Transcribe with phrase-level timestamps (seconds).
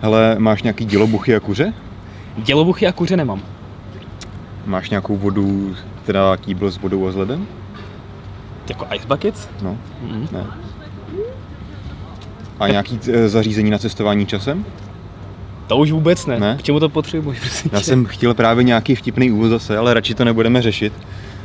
[0.00, 1.72] Hele, máš nějaký dělobuchy a kuře?
[2.36, 3.42] Dělobuchy a kuře nemám.
[4.66, 5.74] Máš nějakou vodu,
[6.06, 7.46] teda kýbl s vodou a s ledem?
[8.68, 9.48] Jako ice buckets?
[9.62, 10.28] No, Mhm.
[10.32, 10.44] ne.
[12.60, 14.64] A nějaký eh, zařízení na cestování časem?
[15.66, 16.40] To už vůbec ne.
[16.40, 16.56] Ne?
[16.58, 20.24] K čemu to potřebuješ, Já jsem chtěl právě nějaký vtipný úvod zase, ale radši to
[20.24, 20.92] nebudeme řešit,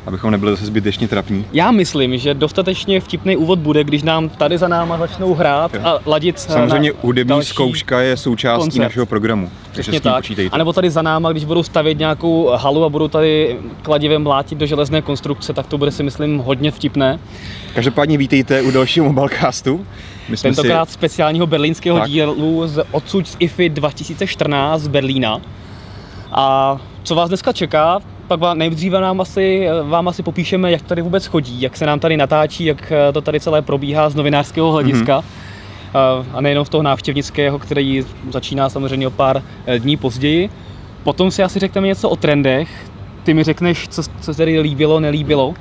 [0.06, 1.46] abychom nebyli zase zbytečně trapní.
[1.54, 5.82] Já myslím, že dostatečně vtipný úvod bude, když nám tady za náma začnou hrát Jo.
[5.84, 8.82] a ladit eh, Samozřejmě na hudební další- zkouška je součástí koncert.
[8.84, 9.50] našeho programu.
[9.72, 10.16] Přesně tak.
[10.16, 10.54] počítejte.
[10.54, 14.58] A nebo tady za náma, když budou stavět nějakou halu a budou tady kladivem mlátit
[14.58, 17.20] do železné konstrukce, tak to bude si myslím hodně vtipné.
[17.76, 19.86] Každopádně vítejte u dalšího Mobilecastu.
[20.30, 20.94] My jsme Tentokrát si...
[20.94, 22.10] speciálního berlínského Tak.
[22.10, 25.42] dílu z odsud z IFI 2014 z Berlína.
[26.32, 28.00] A co vás dneska čeká,
[28.32, 32.00] pak vám nejdříve nám asi, vám asi popíšeme, jak tady vůbec chodí, jak se nám
[32.00, 35.20] tady natáčí, jak eh, to tady celé probíhá z novinářského hlediska.
[35.20, 36.26] Mm-hmm.
[36.34, 40.50] A nejenom z toho návštěvnického, který začíná samozřejmě o pár eh, dní později.
[41.04, 42.70] Potom si asi řekneme něco o trendech.
[43.24, 45.54] Ty mi řekneš, co, co se tady líbilo, nelíbilo,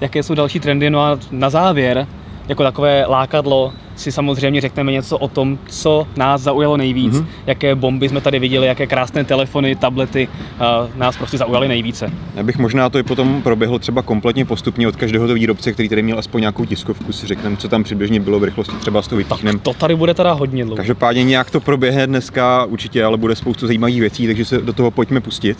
[0.00, 0.90] jaké jsou další trendy.
[0.90, 2.06] No a na závěr,
[2.48, 7.22] jako takové lákadlo, si samozřejmě řekneme něco o tom, co nás zaujalo nejvíc, Mhm.
[7.22, 7.28] mm-hmm.
[7.46, 12.12] jaké bomby jsme tady viděli, jaké krásné telefony, tablety uh, nás prostě zaujaly nejvíce.
[12.34, 15.88] Já bych možná to i potom proběhl třeba kompletně postupně od každého toho výrobce, který
[15.88, 19.08] tady měl aspoň nějakou tiskovku, si řekneme, co tam přibližně bylo v rychlosti, třeba z
[19.08, 19.58] toho vypíchneme.
[19.58, 20.76] To tady bude teda hodně dlouho.
[20.76, 24.90] Každopádně nějak to proběhne dneska určitě, ale bude spoustu zajímavých věcí, takže se do toho
[24.90, 25.58] pojďme pustit.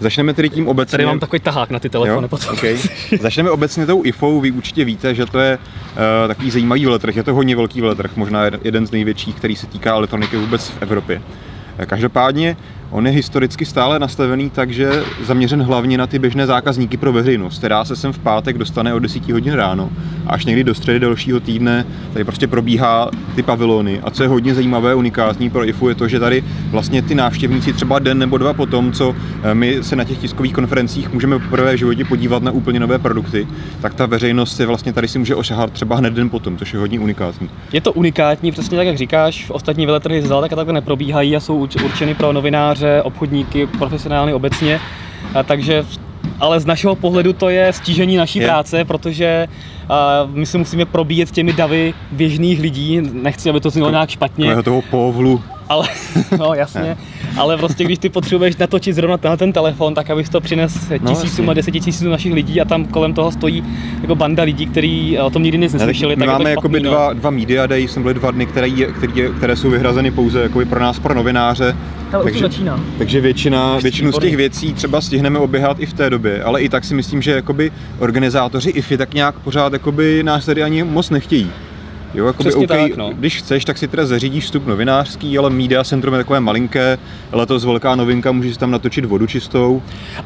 [0.00, 0.90] Začneme tedy tím obecně.
[0.90, 2.54] Tady mám takový tahák na ty telefony Jo, potom.
[2.54, 2.76] okay.
[3.20, 4.40] Začneme obecně tou IFou.
[4.40, 7.16] Vy určitě víte, že to je uh, takový zajímavý veletrh.
[7.16, 10.68] Je to hodně velký veletrh, možná jed- jeden z největších, který se týká elektroniky vůbec
[10.68, 11.22] v Evropě.
[11.78, 12.56] Eh, Každopádně
[12.90, 17.58] on je historicky stále nastavený tak, že zaměřen hlavně na ty běžné zákazníky pro veřejnost,
[17.58, 19.90] která se sem v pátek dostane o 10 hodin ráno
[20.26, 24.00] a až někdy do středy dalšího týdne tady prostě probíhá ty pavilony.
[24.00, 27.72] A co je hodně zajímavé, unikátní pro IFU je to, že tady vlastně ty návštěvníci
[27.72, 31.38] třeba den nebo dva po tom, co eh, my se na těch tiskových konferencích můžeme
[31.38, 33.46] poprvé v životě podívat na úplně nové produkty,
[33.80, 36.78] tak ta veřejnost si vlastně tady si může ošahat třeba hned den potom, což je
[36.78, 37.50] hodně unikátní.
[37.72, 39.46] Je to unikátní, přesně tak, jak říkáš.
[39.50, 44.80] Ostatní veletrhy zdaleka takhle neprobíhají a jsou urč- určeny pro novináře, obchodníky, profesionály obecně.
[45.34, 45.84] A takže
[46.40, 48.46] ale z našeho pohledu to je stížení naší Je.
[48.46, 49.48] práce, protože
[49.88, 53.00] a, my se musíme probíjet těmi davy běžných lidí.
[53.12, 55.42] Nechci, aby to znělo nějak špatně, Takového toho povlu.
[55.70, 55.88] Ale
[56.38, 56.96] no jasně.
[57.36, 61.24] Ale prostě, když ty potřebuješ natočit zrovna na ten telefon, tak abys to přines tisícům
[61.24, 61.50] jasně.
[61.50, 63.64] a desetitisícům našich lidí a tam kolem toho stojí
[64.02, 66.16] jako banda lidí, kteří o tom nikdy nic neslyšeli.
[66.16, 66.90] my tak máme jakoby no.
[66.90, 70.64] dva, dva media days, jsem byly dva dny, které, který, které jsou vyhrazeny pouze jakoby
[70.64, 71.76] pro nás, pro novináře.
[72.12, 72.80] Ale už to začíná.
[72.98, 76.68] takže většina, většinu z těch věcí třeba stihneme oběhat i v té době, ale i
[76.68, 81.10] tak si myslím, že jakoby organizátoři IFI tak nějak pořád jakoby nás tady ani moc
[81.10, 81.50] nechtějí.
[82.14, 83.10] Jo, jakoby, Přesně okay, tak, no.
[83.12, 86.98] Když chceš, tak si teda zařídíš vstup novinářský, ale Media Centrum je takové malinké,
[87.32, 89.82] letos velká novinka, můžeš tam natočit vodu čistou.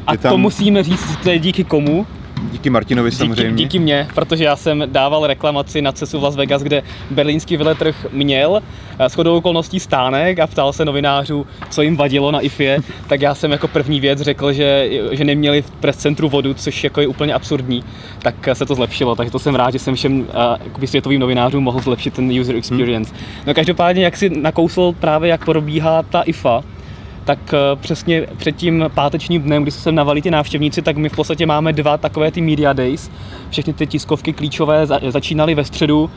[0.07, 2.07] A tam, to musíme říct, to je díky komu?
[2.51, 3.63] Díky Martinovi Díky, samozřejmě.
[3.63, 8.05] díky mně, protože já jsem dával reklamaci na CESu v Las Vegas, kde berlínský veletrh
[8.11, 8.61] měl
[8.99, 13.35] eh, shodou okolností stánek a ptal se novinářů, co jim vadilo na IFE, tak já
[13.35, 17.07] jsem jako první věc řekl, že, že neměli v press centru vodu, což jako je
[17.07, 17.83] úplně absurdní,
[18.19, 20.25] tak eh, se to zlepšilo, takže to jsem rád, že jsem všem uh,
[20.63, 23.13] jakoby světovým novinářům mohl zlepšit ten user experience.
[23.47, 26.63] No každopádně, jak si nakousl právě, jak probíhá ta IFA,
[27.25, 31.09] tak eh, přesně před tím pátečním dnem, kdy se sem navalí ty návštěvníci, tak my
[31.09, 33.11] v podstatě máme dva takové ty media days.
[33.49, 36.09] Všechny ty tiskovky klíčové za- začínaly ve středu,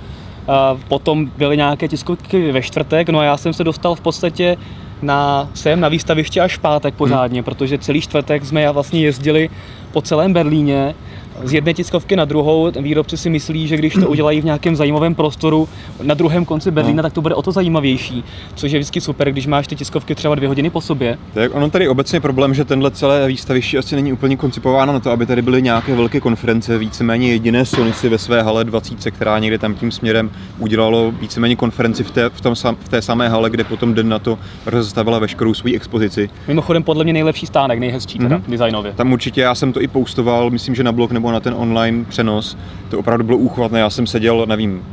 [0.49, 4.57] a potom byly nějaké tiskovky ve čtvrtek, no a já jsem se dostal v podstatě
[5.03, 9.51] na, sem na výstaviště až v pátek pořádně, protože celý čtvrtek jsme já vlastně jezdili
[9.93, 10.95] po celém Berlíně,
[11.45, 12.71] z jedné tiskovky na druhou.
[12.81, 15.69] Výrobci si myslí, že když to udělají v nějakém zajímavém prostoru
[16.03, 18.25] na druhém konci Berlína, tak to bude o to zajímavější.
[18.55, 21.19] Což je vždycky super, když máš ty tiskovky třeba dvě hodiny po sobě.
[21.35, 25.01] Tak ono tady obecně je problém, že tenhle celé výstaviště asi není úplně koncipováno na
[25.01, 29.11] to, aby tady byly nějaké velké konference, víceméně jediné Sony si ve své hale 20,
[29.11, 33.29] která někde tam tím směrem udělalo víceméně konferenci v té, v, tom, v té samé
[33.29, 36.31] hale, kde potom den na to rozestavila veškerou svou expozici.
[36.49, 38.45] Mimochodem podle mě nejlepší stánek, nejhezčí teda, Mhm.
[38.49, 38.93] designově.
[38.93, 42.05] Tam určitě já jsem to i postoval, myslím, že na blog nebo na ten online
[42.05, 42.57] přenos.
[42.91, 43.81] To opravdu bylo úchvatné.
[43.81, 44.85] Já jsem seděl, nevím,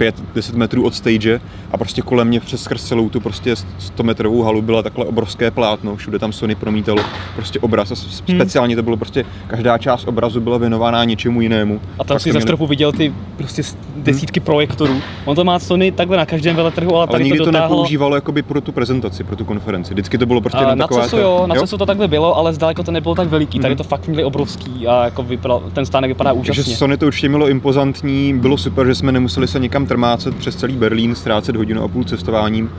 [0.00, 1.40] 5-10 metrů od stage
[1.72, 5.50] a prostě kolem mě přes skrz celou tu prostě 100 metrovou halu byla takhle obrovské
[5.50, 7.02] plátno, všude tam Sony promítalo
[7.36, 7.94] prostě obraz a
[8.28, 8.38] Hmm.
[8.40, 11.80] speciálně to bylo prostě, každá část obrazu byla věnována něčemu jinému.
[11.98, 13.62] A tam si to ze měli- stropu viděl ty prostě
[13.96, 15.00] desítky projektorů.
[15.24, 17.76] On to má Sony takhle na každém veletrhu, ale ale tady nikdy to to, dotáhlo.
[17.76, 19.94] nepoužívalo jakoby pro tu prezentaci, pro tu konferenci.
[19.94, 22.52] Vždycky to bylo prostě A na CESu ta- jo, na CESu to takhle bylo, ale
[22.54, 23.58] zdaleko to nebylo tak veliký.
[23.58, 23.78] Tady Mhm.
[23.78, 26.76] to fakt měli obrovský a jako vypadal, ten stánek vypadá Takže úžasně.
[26.76, 30.76] Sony to určitě mělo impozantní, bylo super, že jsme nemuseli se někam trmácet přes celý
[30.76, 32.70] Berlín, ztrácet hodinu a půl cestováním.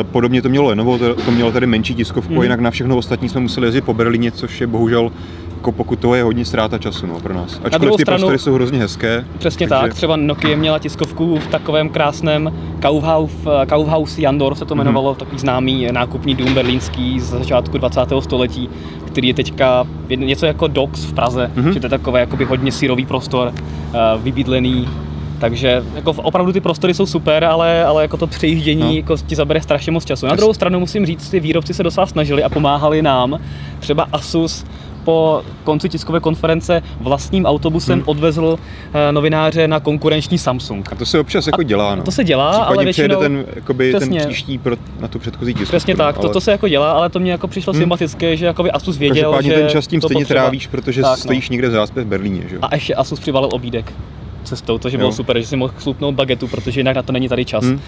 [0.00, 2.42] Eh, Podobně to mělo Lenovo, to, mělo tady menší tiskovku, mm.
[2.42, 5.10] jinak na všechno ostatní jsme museli jezdit po Berlíně, což je bohužel
[5.56, 7.52] jako pokud to je hodně ztráta času no, pro nás.
[7.54, 9.24] Ačkoliv druhou ty stranu- prostory jsou hrozně hezké.
[9.38, 12.52] Přesně takže- tak, třeba Nokia měla tiskovku v takovém krásném
[12.82, 13.30] Kaufhaus,
[13.66, 14.80] Kaufhaus Jandor se to Mhm.
[14.84, 18.20] jmenovalo, takový známý nákupní dům berlínský z začátku 20.
[18.22, 18.70] století,
[19.06, 19.86] který je teďka
[20.16, 21.72] něco jako Docs v Praze, Mhm.
[21.72, 24.88] že to je takové jakoby hodně sírový prostor, eh, vybydlený,
[25.40, 28.92] takže jako opravdu ty prostory jsou super, ale, ale jako to přejíždění No.
[28.92, 30.26] jako ti zabere strašně moc času.
[30.26, 33.40] Na druhou stranu musím říct, ty výrobci se docela snažili a pomáhali nám.
[33.80, 34.64] Třeba Asus
[35.04, 38.08] po konci tiskové konference vlastním autobusem Hmm.
[38.08, 38.58] odvezl
[39.08, 40.92] eh, novináře na konkurenční Samsung.
[40.92, 41.94] A to se občas jako dělá.
[41.94, 42.02] No.
[42.02, 43.42] To se dělá, Případně ale přijede většinou...
[43.44, 44.20] ten, jakoby, ten Přesně.
[44.26, 45.70] příští pro, na tu předchozí tiskovku.
[45.76, 47.82] Přesně no, tak, to, ale to se jako dělá, ale to mě jako přišlo Hmm.
[47.82, 50.40] sympatické, že jakoby Asus věděl, Každopádně že ten čas tím to stejně potřeba.
[50.40, 51.16] trávíš, protože Tak, no.
[51.16, 52.58] stojíš někde v záspě v Berlíně, že?
[52.62, 53.92] A ještě Asus přivalil obídek
[54.48, 55.12] cestou, což bylo Jo.
[55.12, 57.64] super, že si mohl slupnout bagetu, protože jinak na to není tady čas.
[57.64, 57.80] Hmm.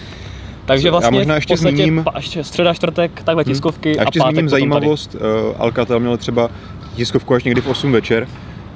[0.65, 4.21] Takže Já vlastně možná ještě v podstatě zmíním- ještě středa, čtvrtek, takhle tiskovky A ještě
[4.21, 4.51] a pátek zmíním potom tady.
[4.51, 5.21] zajímavost, uh,
[5.63, 6.51] Alcatel měl třeba
[6.97, 8.29] tiskovku až někdy v 8 večer.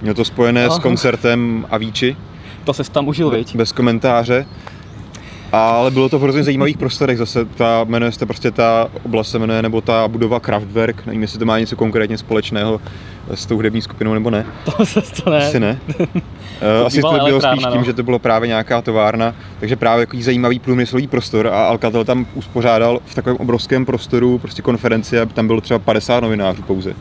[0.02, 0.76] Měl to spojené Aha.
[0.76, 2.16] s koncertem Avicii,
[2.64, 3.56] To se tam užil, viď?
[3.56, 4.46] bez komentáře.
[5.54, 7.18] Ale bylo to v hrozně zajímavých prostorech.
[7.18, 11.06] Zase ta, jmenuje se prostě ta oblast se jmenuje, nebo ta budova Kraftwerk.
[11.06, 12.80] Nevím, jestli to má něco konkrétně společného
[13.34, 14.46] s tou hudební skupinou nebo ne.
[14.64, 15.46] To se to ne.
[15.46, 15.78] Asi ne.
[16.60, 17.84] Eh, Asi to bylo spíš tím, no.
[17.84, 22.26] že to bylo právě nějaká továrna, takže právě takový zajímavý průmyslový prostor a Alcatel tam
[22.34, 26.94] uspořádal v takovém obrovském prostoru prostě konferenci, aby tam bylo třeba 50 novinářů pouze.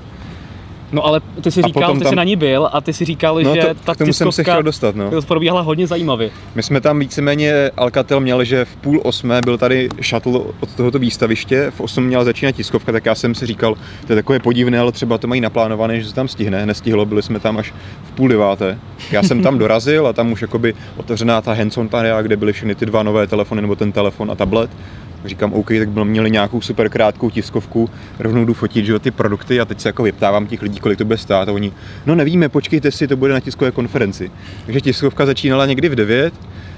[0.93, 3.39] No ale ty si říkal, ty tam- jsi na ní byl a ty si říkal,
[3.43, 5.21] No že to, ta k tomu jsem se chtěl dostat, no.
[5.27, 6.29] probíhala hodně zajímavě.
[6.55, 10.99] My jsme tam víceméně, Alcatel měl, že v půl osmé byl tady shuttle od tohoto
[10.99, 13.75] výstaviště, v 8 měla začínat tiskovka, tak já jsem si říkal,
[14.07, 16.65] to je takové podivné, ale třeba to mají naplánované, že se tam stihne.
[16.65, 17.73] Nestihlo, byli jsme tam až
[18.03, 18.79] v půl deváté.
[19.11, 22.75] Já jsem tam dorazil a tam už jakoby otevřená ta hands-on area, kde byly všechny
[22.75, 24.69] ty dva nové telefony, nebo ten telefon a tablet.
[25.25, 27.89] Říkám, OK, tak byl, měli nějakou super krátkou tiskovku,
[28.19, 31.05] rovnou jdu fotit, že ty produkty a teď se jako vyptávám těch lidí, kolik to
[31.05, 31.71] bude stát a oni,
[32.05, 34.31] no nevíme, počkejte si, to bude na tiskové konferenci.
[34.65, 36.33] Takže tiskovka začínala někdy v 9,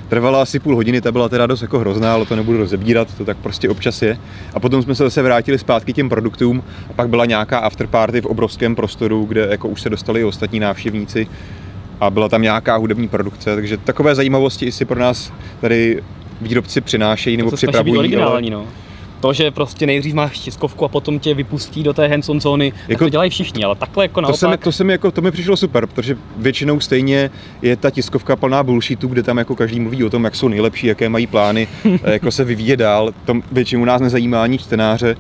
[0.10, 3.26] trvala asi půl hodiny, ta byla teda dost jako hrozná, ale to nebudu rozebírat, to
[3.26, 4.18] tak prostě občas je.
[4.54, 8.26] A potom jsme se zase vrátili zpátky těm produktům a pak byla nějaká afterparty v
[8.26, 11.28] obrovském prostoru, kde jako už se dostali i ostatní návštěvníci
[12.02, 16.04] a byla tam nějaká hudební produkce, takže takové zajímavosti si pro nás tady
[16.42, 17.98] výrobci přinášejí nebo to připravují.
[17.98, 18.66] originální, no.
[19.20, 22.88] To, že prostě nejdřív máš tiskovku a potom tě vypustí do té hands-on zóny, jako,
[22.88, 24.40] tak to dělají všichni, ale takhle jako To, naopak.
[24.40, 27.30] se mi, to, se mi jako, to mi přišlo super, protože většinou stejně
[27.62, 30.88] je ta tiskovka plná bullshitu, kde tam jako každý mluví o tom, jak jsou nejlepší,
[30.88, 31.68] jaké mají plány,
[32.04, 33.14] jako se vyvíje dál.
[33.26, 35.16] To většinou nás nezajímá ani čtenáře,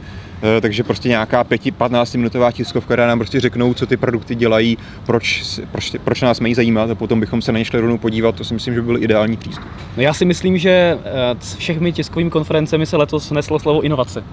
[0.62, 5.44] takže prostě nějaká 5-15 minutová tiskovka, která nám prostě řeknou, co ty produkty dělají, proč,
[5.72, 8.44] proč, proč nás mají zajímat a potom bychom se na ně šli rovnou podívat, to
[8.44, 9.66] si myslím, že by byl ideální přístup.
[9.98, 10.70] No já si myslím, že
[11.06, 14.24] eh, s všemi tiskovými konferencemi se letos neslo slovo inovace.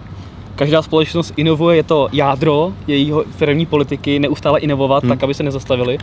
[0.56, 5.10] Každá společnost inovuje, je to jádro jejího firmní politiky, neustále inovovat, Hmm.
[5.10, 5.98] tak aby se nezastavili.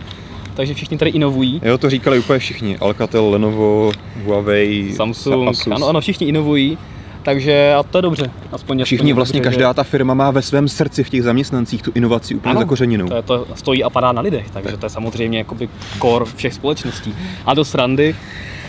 [0.54, 1.62] Takže všichni tady inovují.
[1.63, 2.78] Jo, to říkali úplně všichni.
[2.78, 3.92] Alcatel, Lenovo,
[4.25, 5.68] Huawei, Samsung, Asus.
[5.68, 6.78] ano, ano, všichni inovují.
[7.24, 8.31] Takže a to je dobře.
[8.51, 11.24] Aspoň Všichni aspoň vlastně, dobře, že- každá ta firma má ve svém srdci v těch
[11.24, 13.07] zaměstnancích tu inovaci úplně Ano, zakořeněnou.
[13.07, 15.69] To, je, to stojí a padá na lidech, takže to je samozřejmě jakoby
[16.01, 17.13] core všech společností.
[17.45, 18.16] A do srandy.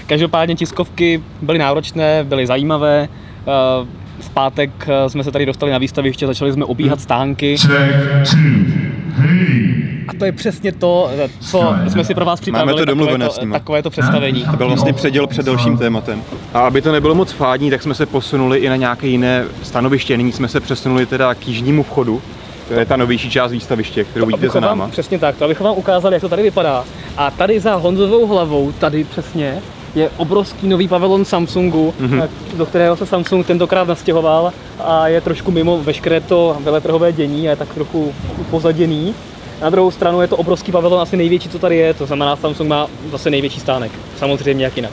[0.06, 3.08] Každopádně tiskovky byly náročné, byly zajímavé.
[3.42, 3.86] Eh,
[4.20, 7.56] V pátek eh, jsme se tady dostali na výstaviště, začali jsme obíhat stánky.
[7.58, 8.72] Check two,
[9.16, 9.69] three.
[10.10, 12.78] A to je přesně to, co jsme si pro vás připravili.
[12.78, 13.58] to domluvené takové s to, nima.
[13.58, 14.44] takové to představení.
[14.50, 16.22] To byl vlastně předěl před dalším tématem.
[16.54, 20.16] A aby to nebylo moc fádní, tak jsme se posunuli i na nějaké jiné stanoviště.
[20.16, 22.22] Nyní jsme se přesunuli teda k jižnímu vchodu.
[22.68, 24.90] To je ta novější část výstaviště, kterou vidíte za Abychom vám, náma.
[24.90, 26.84] přesně tak, to abychom vám ukázali, jak to tady vypadá.
[27.16, 29.58] A tady za Honzovou hlavou, tady přesně,
[29.94, 32.20] je obrovský nový pavilon Samsungu, Mhm.
[32.20, 32.28] mm-hmm.
[32.56, 34.52] do kterého se Samsung tentokrát nastěhoval
[34.84, 39.14] a je trošku mimo veškeré to veletrhové dění a je tak trochu upozaděný.
[39.60, 42.68] Na druhou stranu je to obrovský pavilon, asi největší, co tady je, to znamená, Samsung
[42.68, 43.92] má zase největší stánek.
[44.18, 44.92] Samozřejmě jak jinak.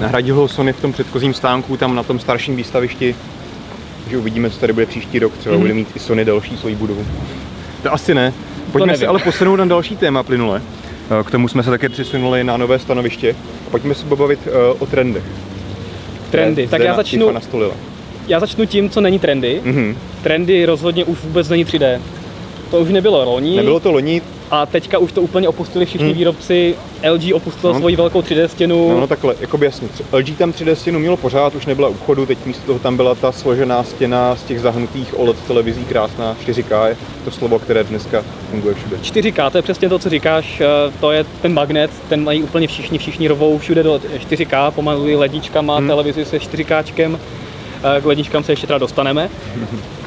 [0.00, 3.16] Nahradil ho Sony v tom předchozím stánku, tam na tom starším výstavišti.
[4.04, 5.36] Takže uvidíme, co tady bude příští rok.
[5.38, 5.60] Třeba Mhm.
[5.62, 7.06] bude mít i Sony další svoji budovu.
[7.82, 8.32] To asi ne.
[8.72, 10.62] Pojďme se ale posunout na další téma plynule.
[11.26, 13.36] K tomu jsme se také přesunuli na nové stanoviště.
[13.70, 15.22] Pojďme se pobavit eh, o trendech.
[16.30, 16.66] Trendy.
[16.66, 17.32] Tak já začnu,
[18.28, 19.60] já začnu tím, co není trendy.
[19.64, 19.96] Mhm.
[20.22, 22.00] Trendy rozhodně už vůbec není 3D.
[22.70, 23.56] To už nebylo loni.
[23.56, 26.16] Nebylo to loni, A teďka už to úplně opustili všichni Hmm.
[26.18, 26.74] výrobci.
[27.12, 27.78] LG opustil No.
[27.78, 28.88] svoji velkou 3D stěnu.
[28.88, 29.88] No, no takhle, jako jasně.
[30.12, 33.14] LG tam 3D stěnu mělo pořád, už nebyla u vchodu, teď místo toho tam byla
[33.14, 38.24] ta složená stěna z těch zahnutých OLED televizí, krásná 4K, je to slovo, které dneska
[38.50, 38.96] funguje všude.
[39.02, 42.66] 4K, to je přesně to, co říkáš, eh, to je ten magnet, ten mají úplně
[42.66, 45.88] všichni, všichni rovou všude do 4K, pomalují ledničkama, Hmm.
[45.88, 47.18] televizi se 4K.
[47.84, 49.30] Eh, K ledničkám se ještě teda dostaneme.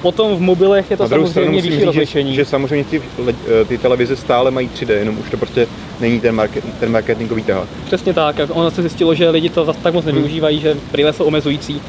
[0.02, 2.30] Potom v mobilech je to samozřejmě vyšší rozlišení.
[2.36, 5.68] že, že samozřejmě ty, eh, ty televize stále mají 3D, jenom už to prostě
[6.00, 7.68] není ten, market, ten marketingový tahák.
[7.86, 8.36] Přesně tak.
[8.50, 11.82] Ono se zjistilo, že lidi to zase tak moc nevyužívají, že brýle jsou omezující.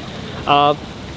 [0.47, 0.73] A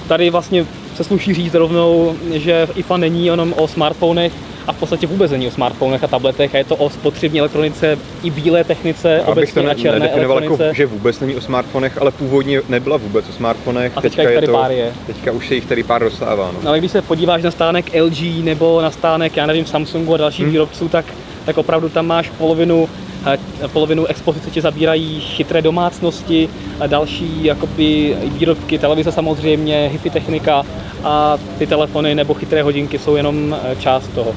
[0.09, 4.33] tady vlastně se sluší říct rovnou, že IFA není jenom o smartfonech
[4.69, 7.99] a v podstatě vůbec není o smartfonech a tabletech a je to o spotřební elektronice
[8.23, 10.77] i bílé technice, Abych to obecně ne, na černé nedefinoval jako, elektronice.
[10.77, 13.93] že vůbec není o smartfonech, ale původně nebyla vůbec o smartfonech.
[13.97, 14.93] A teďka jich tady pár je.
[15.07, 16.51] Teďka už se jich tady pár dostává.
[16.55, 16.59] No.
[16.63, 20.17] No ale když se podíváš na stánek LG nebo na stánek, já nevím, Samsungu a
[20.17, 20.53] dalších Hmm.
[20.53, 21.05] výrobců, tak,
[21.45, 22.89] tak opravdu tam máš polovinu
[23.27, 26.49] eh, polovinu expozice ti zabírají chytré domácnosti
[26.81, 30.63] a další jakoby výrobky, televize samozřejmě, hi technika
[31.05, 34.35] a ty telefony nebo chytré hodinky jsou jenom eh, část toho.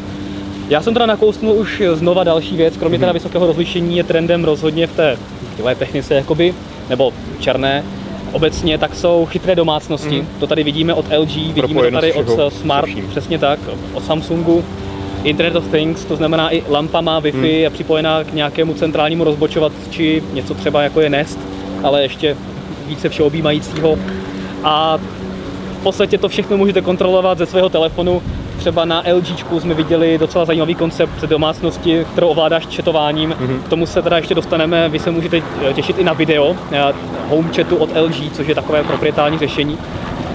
[0.71, 3.01] Já jsem teda nakousnul už znova další věc, kromě Mhm.
[3.01, 5.17] teda vysokého rozlišení je trendem rozhodně v té
[5.57, 6.53] bílé technice jakoby,
[6.89, 7.83] nebo černé,
[8.31, 10.17] obecně, tak jsou chytré domácnosti.
[10.17, 10.27] Mhm.
[10.39, 13.59] To tady vidíme od LG, vidíme to tady od eh, Smart, přesně tak,
[13.93, 14.63] od Samsungu.
[15.23, 17.45] Internet of Things, to znamená i lampa má Wi-Fi, Hmm.
[17.45, 21.39] je připojená k nějakému centrálnímu rozbočovači, něco třeba jako je Nest,
[21.83, 22.37] ale ještě
[22.87, 23.97] více všeobjímajícího.
[24.63, 24.97] A
[25.79, 28.21] v podstatě to všechno můžete kontrolovat ze svého telefonu.
[28.61, 33.35] Třeba na LG jsme viděli docela zajímavý koncept domácnosti, kterou ovládáš četováním.
[33.39, 33.61] Mhm.
[33.65, 34.89] K tomu se teda ještě dostaneme.
[34.89, 36.93] Vy se můžete eh, těšit i na video eh,
[37.29, 39.77] home chatu od LG, což je takové proprietární řešení.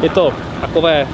[0.02, 1.08] Je to takové,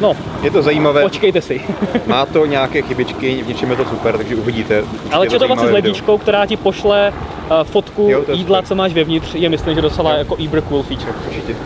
[0.00, 1.60] no, Je to zajímavé, počkejte si.
[2.06, 4.84] má to nějaké chybičky, v něčem je to super, takže uvidíte.
[5.12, 7.12] Ale to četovací s ledničkou, která ti pošle
[7.50, 8.68] eh, fotku Jo, jídla, super.
[8.68, 10.18] co máš vevnitř, je myslím, že docela Jo.
[10.18, 11.12] jako uber cool feature.
[11.28, 11.56] Určitě.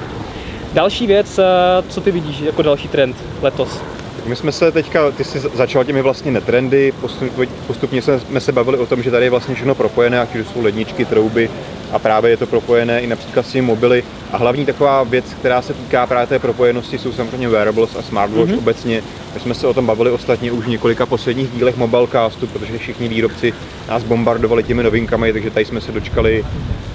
[0.75, 1.41] Další věc,
[1.89, 3.81] co ty vidíš jako další trend letos?
[4.26, 8.78] My jsme se teďka, ty jsi začal těmi vlastně netrendy, postupně, postupně jsme se bavili
[8.78, 11.50] o tom, že tady je vlastně všechno propojené, ať už jsou ledničky, trouby
[11.92, 14.04] a právě je to propojené i například s těmi mobily.
[14.33, 18.50] A hlavní taková věc, která se týká právě té propojenosti, jsou samozřejmě wearables a smartwatch
[18.50, 18.59] mm-hmm.
[18.59, 19.02] obecně.
[19.35, 23.09] My jsme se o tom bavili ostatně už v několika posledních dílech Mobilecastu, protože všichni
[23.09, 23.52] výrobci
[23.88, 26.45] nás bombardovali těmi novinkami, takže tady jsme se dočkali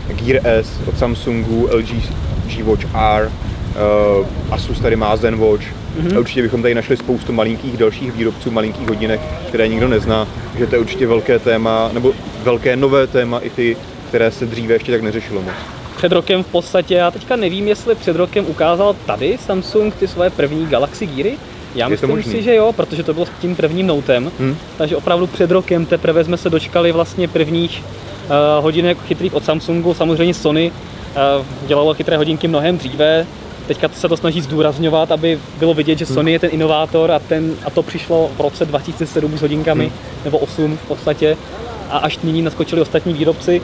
[0.08, 1.90] Gear S od Samsungu, LG
[2.48, 3.32] G Watch R,
[4.20, 5.64] uh, Asus tady má Zen Watch.
[5.64, 6.20] Mm-hmm.
[6.20, 10.76] Určitě bychom tady našli spoustu malinkých dalších výrobců malinkých hodinek, které nikdo nezná, že to
[10.76, 12.14] je určitě velké téma, nebo
[12.44, 15.54] velké nové téma i ty, které se dříve ještě tak neřešilo moc.
[15.98, 20.30] Před rokem v podstatě, já teďka nevím, jestli před rokem ukázal tady Samsung ty svoje
[20.30, 21.38] první Galaxy Geary.
[21.76, 22.32] Já myslím možný.
[22.32, 24.32] si, že jo, protože to bylo s tím prvním Notem.
[24.40, 24.56] Hm?
[24.78, 29.94] Takže opravdu před rokem teprve jsme se dočkali vlastně prvních uh, hodinek chytrých od Samsungu.
[29.94, 33.28] Samozřejmě Sony uh, dělalo chytré hodinky mnohem dříve.
[33.68, 37.56] Teďka se to snaží zdůrazňovat, aby bylo vidět, že Sony je ten inovátor a, ten,
[37.66, 39.92] a to přišlo v roce 2007 s hodinkami, Hm.
[40.26, 41.38] nebo 8 v podstatě.
[41.90, 43.62] A až nyní naskočili ostatní výrobci.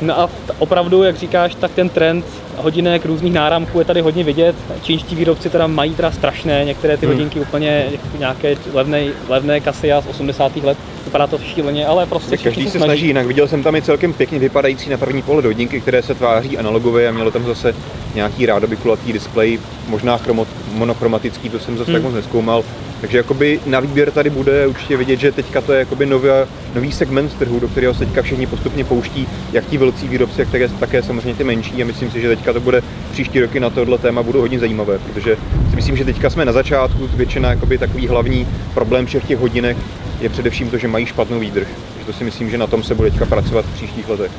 [0.00, 2.24] No a opravdu, jak říkáš, tak ten trend
[2.56, 4.56] hodinek různých náramků je tady hodně vidět.
[4.82, 7.14] Čínští výrobci teda mají teda strašné, některé ty Hmm.
[7.14, 7.86] hodinky úplně
[8.18, 10.56] nějaké levné, levné Casio z 80.
[10.62, 10.78] let.
[11.04, 12.84] Vypadá to šíleně, ale prostě Tak každý se snaží.
[12.84, 13.26] snaží jinak.
[13.26, 17.08] Viděl jsem tam i celkem pěkně vypadající na první pohled hodinky, které se tváří analogové
[17.08, 17.74] a mělo tam zase
[18.14, 21.94] nějaký rádoby kulatý displej, možná chromo, monochromatický, to jsem zase Hmm.
[21.94, 22.64] tak moc neskoumal.
[23.00, 26.28] Takže jakoby na výběr tady bude určitě vidět, že teďka to je jakoby nový,
[26.74, 30.50] nový segment trhu, do kterého se teďka všichni postupně pouští, jak ti velcí výrobci, jak
[30.50, 31.82] také, také samozřejmě ty menší.
[31.82, 34.98] A myslím si, že teďka to bude příští roky na tohle téma budou hodně zajímavé,
[34.98, 35.36] protože
[35.70, 39.76] si myslím, že teďka jsme na začátku, většina jakoby takový hlavní problém všech těch hodinek
[40.20, 41.68] je především to, že mají špatnou výdrž.
[41.94, 44.32] Takže to si myslím, že na tom se bude teďka pracovat v příštích letech.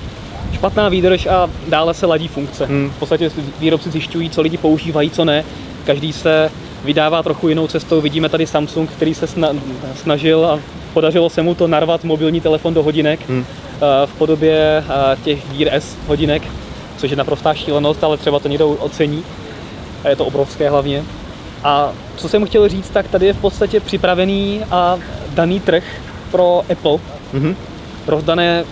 [0.54, 2.66] Špatná výdrž a dále se ladí funkce.
[2.66, 2.90] Hmm.
[2.90, 5.44] V podstatě si výrobci zjišťují, co lidi používají, co ne.
[5.86, 6.52] Každý se
[6.84, 8.02] vydává trochu jinou cestou.
[8.02, 9.60] Vidíme tady Samsung, který se sna-
[9.96, 10.60] snažil a
[10.94, 13.46] podařilo se mu to narvat mobilní telefon do hodinek Hmm.
[13.76, 16.44] eh, v podobě eh, těch Gear S hodinek,
[16.98, 19.24] což je naprostá šílenost, ale třeba to někdo ocení.
[20.04, 21.04] A je to obrovské hlavně.
[21.64, 24.98] A co jsem chtěl říct, tak tady je v podstatě připravený a
[25.34, 25.84] daný trh
[26.32, 26.98] pro Apple.
[27.34, 27.56] Mhm.
[28.08, 28.64] Rozdané,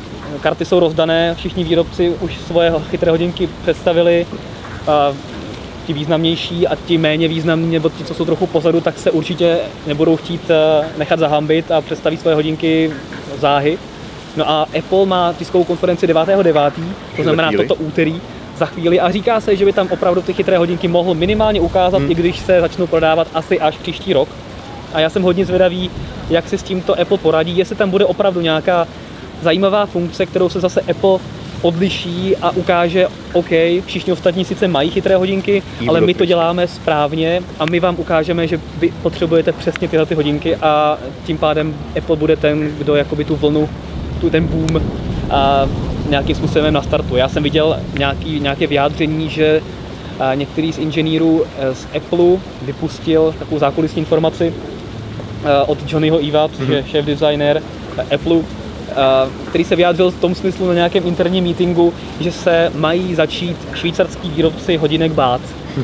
[0.42, 4.26] karty jsou rozdané, všichni výrobci už svoje chytré hodinky představili.
[5.88, 9.58] Ti významnější a ti méně významní, nebo ti, co jsou trochu pozadu, tak se určitě
[9.88, 12.92] nebudou chtít eh, nechat zahambit a představí svoje hodinky
[13.38, 13.78] záhy.
[14.38, 16.72] No a Apple má tiskovou konferenci 9.9.,
[17.16, 18.22] to znamená toto úterý,
[18.58, 21.98] za chvíli a říká se, že by tam opravdu ty chytré hodinky mohl minimálně ukázat,
[21.98, 22.12] Hmm.
[22.12, 24.30] i když se začnou prodávat asi až příští rok.
[24.94, 25.92] A já jsem hodně zvědavý,
[26.30, 28.88] jak si s tímto Apple poradí, jestli tam bude opravdu nějaká
[29.42, 31.20] zajímavá funkce, kterou se zase Apple
[31.62, 33.50] odliší a ukáže, OK,
[33.86, 37.96] všichni ostatní sice mají chytré hodinky, Jí ale my to děláme správně a my vám
[37.98, 42.96] ukážeme, že vy potřebujete přesně tyhle ty hodinky a tím pádem Apple bude ten, kdo
[42.96, 43.70] jakoby tu vlnu,
[44.22, 44.82] tu ten boom
[45.30, 45.68] a
[46.10, 47.20] nějakým způsobem nastartuje.
[47.20, 49.62] Já jsem viděl nějaký, nějaké vyjádření, že
[50.36, 54.54] některý z inženýrů eh, z Apple vypustil takovou zákulisní informaci
[55.44, 57.62] eh, od Johnnyho Eva, což je šéf designer
[58.16, 58.38] Apple,
[59.50, 64.30] který se vyjádřil v tom smyslu na nějakém interním meetingu, že se mají začít švýcarský
[64.30, 65.42] výrobci hodinek bát.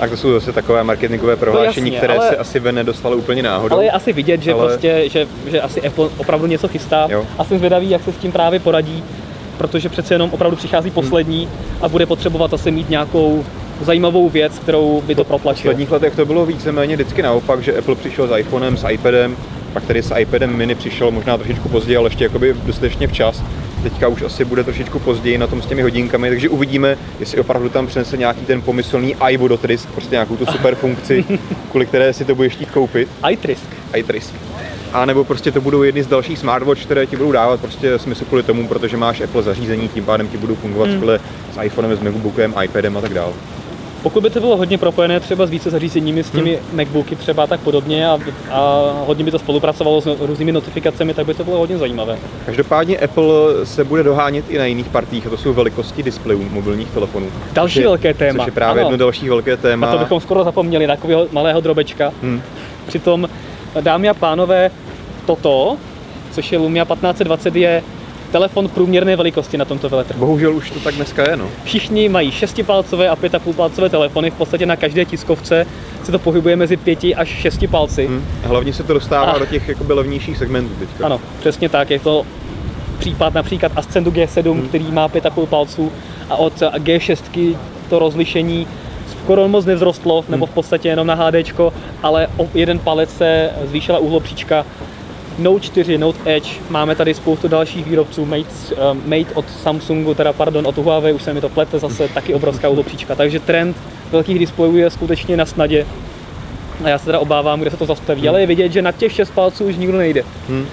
[0.00, 3.42] A to jsou zase takové marketingové prohlášení, jasně, které ale- se asi ven nedostalo úplně
[3.42, 3.74] náhodou.
[3.76, 7.24] Ale je asi vidět, že, Ale- prostě, že, že asi Apple opravdu něco chystá Jo.
[7.38, 9.04] a jsem zvědavý, jak se s tím právě poradí,
[9.58, 11.48] protože přece jenom opravdu přichází poslední
[11.82, 13.44] a bude potřebovat asi mít nějakou
[13.80, 15.62] zajímavou věc, kterou by to V protlačilo.
[15.72, 19.36] posledních letech to bylo víceméně vždycky naopak, že Apple přišel s iPhonem, s iPadem,
[19.76, 23.42] pak tady s iPadem mini přišel možná trošičku později, ale ještě jakoby dostatečně včas.
[23.82, 27.68] Teďka už asi bude trošičku později na tom s těmi hodinkami, takže uvidíme, jestli opravdu
[27.68, 31.24] tam přinese nějaký ten pomyslný iVodotrisk, prostě nějakou tu super funkci,
[31.70, 33.66] kvůli které si to budeš chtít koupit, iTrisk.
[33.96, 34.34] iTrisk.
[34.92, 38.24] A nebo prostě to budou jedny z dalších smartwatch, které ti budou dávat prostě smysl
[38.24, 41.20] kvůli tomu, protože máš Apple zařízení, tím pádem ti budou fungovat skvěle
[41.54, 43.32] s iPhonem, s MacBookem, iPadem a tak dále.
[44.02, 46.78] Pokud by to bylo hodně propojené třeba s více zařízeními, s těmi Hmm.
[46.78, 48.18] MacBooky třeba tak podobně a,
[48.50, 52.18] a hodně by to spolupracovalo s různými notifikacemi, tak by to bylo hodně zajímavé.
[52.46, 53.26] Každopádně Apple
[53.64, 57.26] se bude dohánět i na jiných partích, a to jsou velikosti displejů mobilních telefonů.
[57.52, 58.38] Další je- velké téma.
[58.38, 58.90] Což je právě Ano.
[58.90, 59.86] jedno další velké téma.
[59.86, 62.12] A to bychom skoro zapomněli, takového malého drobečka.
[62.22, 62.40] Hm.
[62.86, 63.28] Přitom,
[63.80, 64.70] dámy a pánové,
[65.26, 65.76] toto,
[66.32, 67.82] což je Lumia 1520, je
[68.26, 70.20] telefon průměrné velikosti na tomto veletrhu.
[70.20, 71.48] Bohužel už to tak dneska je, no.
[71.64, 75.66] Všichni mají 6-palcové a 5,5-palcové telefony, v podstatě na každé tiskovce
[76.04, 78.08] se to pohybuje mezi 5 až 6 palci.
[78.10, 78.24] Hm.
[78.44, 81.06] A hlavně se to dostává A- do těch jakoby levnějších segmentů teďka.
[81.06, 81.90] Ano, přesně tak.
[81.90, 82.26] Je to
[82.98, 84.68] případ například Ascendu G7, Hmm.
[84.68, 85.92] který má 5,5 palců
[86.30, 87.56] a od G6
[87.90, 88.66] to rozlišení
[89.22, 90.30] skoro moc nevzrostlo, Hmm.
[90.30, 91.70] nebo v podstatě jenom na HD,
[92.02, 94.64] ale o jeden palec se zvýšila úhlopříčka.
[95.38, 100.32] Note 4, Note Edge, máme tady spoustu dalších výrobců, Mate, uh, Mate od Samsungu, teda
[100.32, 103.14] pardon, od Huawei, už se mi to plete, zase taky obrovská úhlopříčka.
[103.14, 103.76] Takže trend
[104.10, 105.86] velkých displejů je skutečně na snadě.
[106.84, 109.12] A já se teda obávám, kde se to zastaví, ale je vidět, že na těch
[109.12, 110.24] 6 palců už nikdo nejde.
[110.48, 110.66] Hm.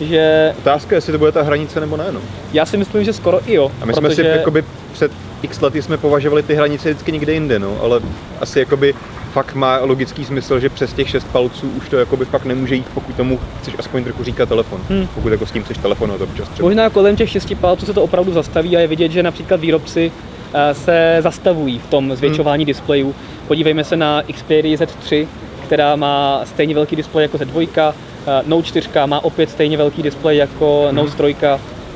[0.00, 2.20] Že Otázka je, jestli to bude ta hranice nebo ne, no.
[2.52, 3.72] já si myslím, že skoro i jo.
[3.80, 7.58] A my jsme si jakoby před x lety jsme považovali ty hranice vždycky někde jinde,
[7.58, 8.00] no, ale
[8.40, 8.94] asi jakoby
[9.32, 12.86] fakt má logický smysl, že přes těch šest palců už to jakoby fakt nemůže jít,
[12.94, 14.80] pokud tomu chceš aspoň trochu říkat telefon.
[14.90, 15.06] Hm.
[15.14, 16.68] Pokud jako s tím chceš telefonovat občas třeba.
[16.68, 20.12] Možná kolem těch 6 palců se to opravdu zastaví a je vidět, že například výrobci
[20.54, 23.14] eh, se zastavují v tom zvětšování displejů.
[23.46, 25.26] Podívejme se na Xperia Z3,
[25.64, 28.13] která má stejně velký displej jako Z2, eh,
[28.46, 31.36] Note 4 má opět stejně velký displej jako Note 3,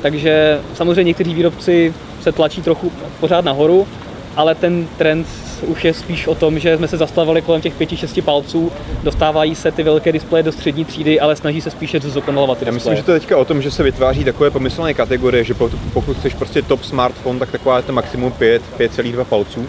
[0.01, 3.87] takže samozřejmě někteří výrobci se tlačí trochu pořád nahoru,
[4.35, 5.27] ale ten trend
[5.67, 8.71] už je spíš o tom, že jsme se zastavili kolem těch 5-6 palců,
[9.03, 12.71] dostávají se ty velké displeje do střední třídy, ale snaží se spíše zdokonalovat ty Já
[12.71, 12.97] myslím, displeje.
[12.97, 16.17] že to je teďka o tom, že se vytváří takové pomyslné kategorie, že pokud- pokud
[16.17, 19.65] chceš prostě top smartphone, tak taková je to maximum 5, 5,2 palců.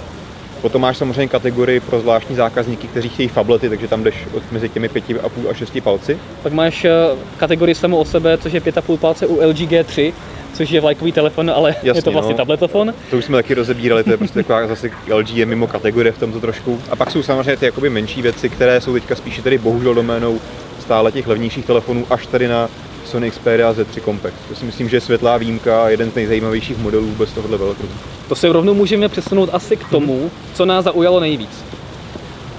[0.63, 4.69] Potom máš samozřejmě kategorii pro zvláštní zákazníky, kteří chtějí fablety, takže tam jdeš od mezi
[4.69, 6.19] těmi 5,5 a 6 palci.
[6.43, 6.93] Pak máš eh,
[7.37, 10.13] kategorii samo o sebe, což je 5,5 palce u LG G3,
[10.53, 12.37] což je vlajkový telefon, ale je Jasně, to vlastně no.
[12.37, 12.95] tabletofon.
[13.11, 16.19] To už jsme taky rozebírali, to je prostě taková zase LG je mimo kategorie v
[16.19, 16.81] tomto trošku.
[16.91, 20.39] A pak jsou samozřejmě ty jakoby menší věci, které jsou teďka spíše tedy bohužel doménou
[20.81, 22.69] stále těch levnějších telefonů, až tady na
[23.11, 24.35] Sony Xperia Z3 Compact.
[24.49, 27.89] To si myslím, že je světlá výjimka a jeden z nejzajímavějších modelů vůbec tohohle veletrhu.
[28.29, 31.51] To se rovnou můžeme přesunout asi k tomu, co nás zaujalo nejvíc.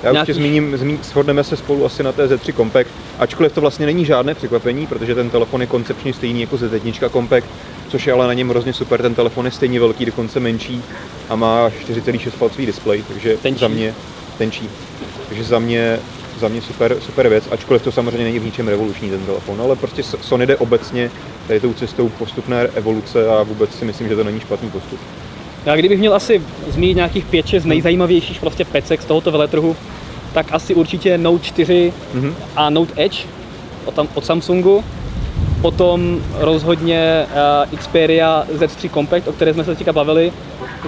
[0.03, 3.61] Já Nějakých- určitě zmíním, zmín, shodneme se spolu asi na té Z3 Compact, ačkoliv to
[3.61, 7.47] vlastně není žádné překvapení, protože ten telefon je koncepčně stejný jako Z1 Compact,
[7.89, 10.81] což je ale na něm hrozně super, ten telefon je stejně velký, dokonce menší
[11.29, 13.59] a má 4,6 palcový displej, takže Tenčí.
[13.61, 13.93] za mě
[14.37, 14.69] tenčí.
[15.27, 15.99] Takže za mě,
[16.41, 19.75] za mě super, super věc, ačkoliv to samozřejmě není v ničem revoluční ten telefon, ale
[19.75, 21.11] prostě Sony jde obecně
[21.47, 24.99] tady tou cestou postupné evoluce a vůbec si myslím, že to není špatný postup.
[25.65, 29.75] Já kdybych měl asi zmínit nějakých 5-6 nejzajímavějších prostě pecek z tohoto veletrhu,
[30.33, 32.35] tak asi určitě Note 4 Mhm.
[32.55, 33.17] a Note Edge
[33.85, 34.83] od, tam, od Samsungu.
[35.61, 37.25] Potom rozhodně
[37.71, 40.33] uh, Xperia Z3 Compact, o které jsme se teďka bavili.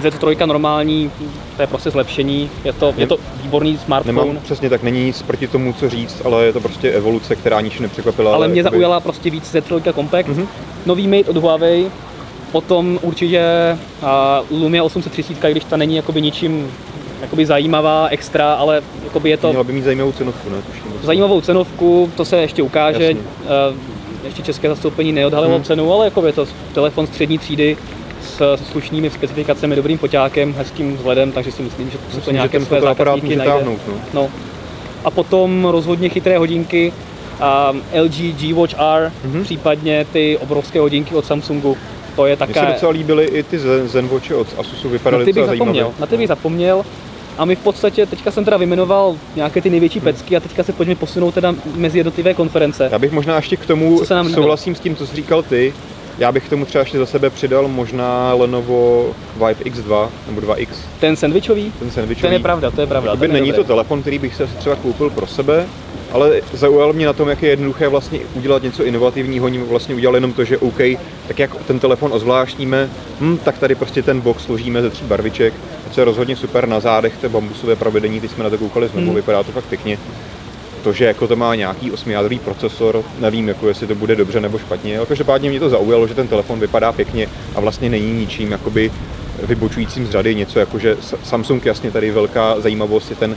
[0.02, 1.10] Z3 normální,
[1.56, 4.28] to je prostě zlepšení, je to, je to výborný smartphone.
[4.28, 7.60] Nemám přesně tak, není nic proti tomu, co říct, ale je to prostě evoluce, která
[7.60, 8.34] nič nepřekvapila.
[8.34, 10.28] ale mě jakoby- zaujala prostě víc Z3 Compact.
[10.28, 10.48] Mhm.
[10.86, 11.90] Nový Mate od Huawei,
[12.52, 13.42] potom určitě
[14.50, 16.70] uh, Lumia 830, i když ta není jakoby ničím
[17.20, 20.56] jakoby zajímavá, extra, ale jakoby je to Měla by mít zajímavou cenovku, ne?
[20.62, 20.82] Tuším.
[21.02, 23.04] zajímavou cenovku, to se ještě ukáže.
[23.04, 23.20] Jasně.
[23.70, 23.93] Uh,
[24.24, 25.64] ještě české zastoupení neodhalilo Hmm.
[25.64, 27.76] cenu, ale jako je to telefon střední třídy
[28.22, 32.80] s, slušnými specifikacemi, dobrým foťákem, hezkým vzhledem, takže si myslím, že se to nějaké své
[32.80, 33.52] zákazníky může najde.
[33.52, 33.94] táhnout, no.
[34.14, 34.28] No.
[35.04, 36.92] A potom rozhodně chytré hodinky,
[37.72, 39.44] um, LG G Watch R, Mhm.
[39.44, 41.76] případně ty obrovské hodinky od Samsungu.
[42.16, 42.72] To je Mně se také...
[42.72, 45.82] docela líbily i ty Zen- Zenwatche od Asusu, vypadaly docela zajímavě.
[45.82, 46.84] zapomněl, na ty bych zapomněl.
[47.38, 50.04] A my v podstatě, teďka jsem teda vymenoval nějaké ty největší Hmm.
[50.04, 52.88] pecky a teďka se pojďme posunout teda mezi jednotlivé konference.
[52.92, 55.42] Já bych možná ještě k tomu Co se nám souhlasím s tím, co jsi říkal
[55.42, 55.74] ty.
[56.18, 60.68] Já bych k tomu třeba ještě za sebe přidal možná Lenovo Vibe X2 nebo 2X,
[61.00, 62.22] Ten sandwichový, ten sandwichový.
[62.22, 63.10] ten je pravda, to je pravda.
[63.10, 63.66] Jakoby ten je není to dobrý.
[63.68, 65.66] telefon, který bych se třeba koupil pro sebe,
[66.14, 69.44] ale zaujal mě na tom, jak je jednoduché vlastně udělat něco inovativního.
[69.44, 70.78] Oni vlastně udělali jenom to, že OK,
[71.28, 75.54] tak jak ten telefon ozvláštníme, hm, tak tady prostě ten box složíme ze tří barviček,
[75.90, 79.06] co je rozhodně super na zádech, to bambusové provedení, teď jsme na to koukali znovu,
[79.06, 79.14] Mhm.
[79.16, 79.98] vypadá to fakt pěkně.
[80.84, 84.58] To, že jako to má nějaký osmijádrový procesor, nevím, jako jestli to bude dobře nebo
[84.58, 88.52] špatně, ale každopádně mě to zaujalo, že ten telefon vypadá pěkně a vlastně není ničím
[88.52, 88.90] jakoby
[89.42, 93.36] vybočujícím z řady, něco jako, že Samsung jasně tady velká zajímavost je ten uh,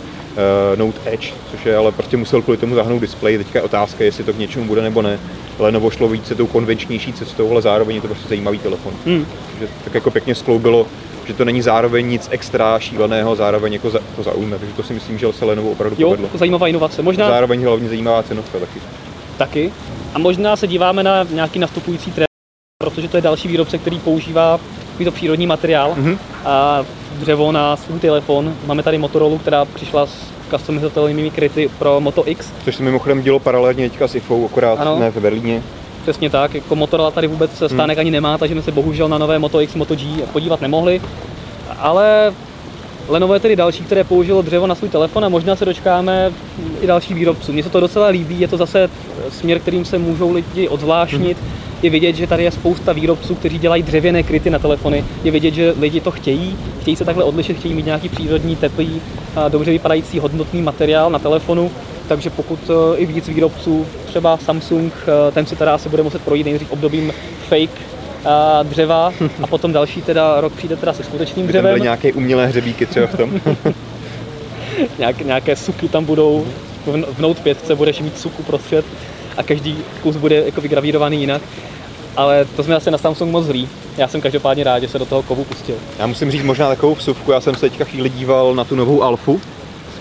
[0.75, 4.23] Note Edge, což je ale prostě musel kvůli tomu zahnout displej, teďka je otázka, jestli
[4.23, 5.19] to k něčemu bude nebo ne.
[5.59, 8.93] Lenovo šlo více tou konvenčnější cestou, ale zároveň je to prostě zajímavý telefon.
[9.05, 9.25] Hmm.
[9.59, 10.87] Že tak jako pěkně skloubilo,
[11.27, 14.93] že to není zároveň nic extra šíleného, zároveň jako za, to zaujme, takže to si
[14.93, 16.25] myslím, že se Lenovo opravdu Jo, povedlo.
[16.25, 17.01] jako zajímavá inovace.
[17.01, 18.79] Možná Zároveň hlavně zajímavá cenovka taky.
[19.37, 19.71] taky.
[20.13, 22.27] A možná se díváme na nějaký nastupující trend,
[22.83, 24.59] protože to je další výrobce, který používá
[24.97, 26.17] takovýto přírodní materiál Mhm.
[26.45, 26.85] a
[27.19, 28.53] dřevo na svůj telefon.
[28.65, 30.15] Máme tady Motorola, která přišla s
[30.49, 32.51] customizatelnými kryty pro Moto X.
[32.65, 34.99] Což se mimochodem dělo paralelně teďka s IFou, akorát Ano.
[34.99, 35.63] ne v Berlíně.
[36.01, 39.39] Přesně tak, jako Motorola tady vůbec stánek ani nemá, takže jsme se bohužel na nové
[39.39, 41.01] Moto X, Moto G podívat nemohli.
[41.79, 42.33] Ale
[43.07, 46.31] Lenovo je tedy další, které použilo dřevo na svůj telefon a možná se dočkáme
[46.81, 47.53] i dalších výrobců.
[47.53, 48.89] Mně se to docela líbí, je to zase
[49.29, 51.37] směr, kterým se můžou lidi odzvláštnit.
[51.81, 55.05] Je vidět, že tady je spousta výrobců, kteří dělají dřevěné kryty na telefony.
[55.23, 59.01] Je vidět, že lidi to chtějí, chtějí se takhle odlišit, chtějí mít nějaký přírodní, teplý,
[59.35, 61.71] a dobře vypadající hodnotný materiál na telefonu.
[62.07, 66.21] Takže pokud eh, i víc výrobců, třeba Samsung, eh, ten si teda asi bude muset
[66.21, 67.13] projít nejdřív obdobím
[67.49, 67.96] fake
[68.27, 69.13] a dřeva
[69.43, 71.83] a potom další teda rok přijde teda se skutečným By tam byly dřevem.
[71.83, 73.41] nějaké umělé hřebíky třeba v tom.
[74.99, 76.45] Nějak, nějaké suky tam budou,
[76.85, 78.85] v, v Note 5 budeš mít suku prostřed
[79.37, 81.41] a každý kus bude jako vygravírovaný jinak.
[82.15, 83.69] Ale to jsme asi na Samsung moc zlí.
[83.97, 85.75] Já jsem každopádně rád, že se do toho kovu pustil.
[85.99, 89.03] Já musím říct možná takovou vsuvku, já jsem se teďka chvíli díval na tu novou
[89.03, 89.41] Alfu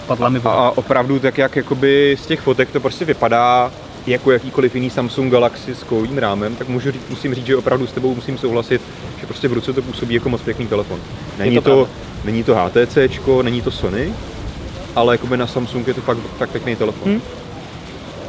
[0.06, 3.72] Padla mi a opravdu tak jak jakoby z těch fotek to prostě vypadá
[4.07, 7.87] jako jakýkoliv jiný Samsung Galaxy s kovým rámem, tak můžu říct, musím říct, že opravdu
[7.87, 8.81] s tebou musím souhlasit,
[9.21, 11.01] že prostě v ruce to působí jako moc pěkný telefon.
[11.38, 11.88] Není to to,
[12.25, 12.99] není to HTC,
[13.42, 14.12] není to Sony,
[14.97, 17.12] ale jakoby na Samsung je to fakt tak pěkný telefon.
[17.12, 17.21] Hm.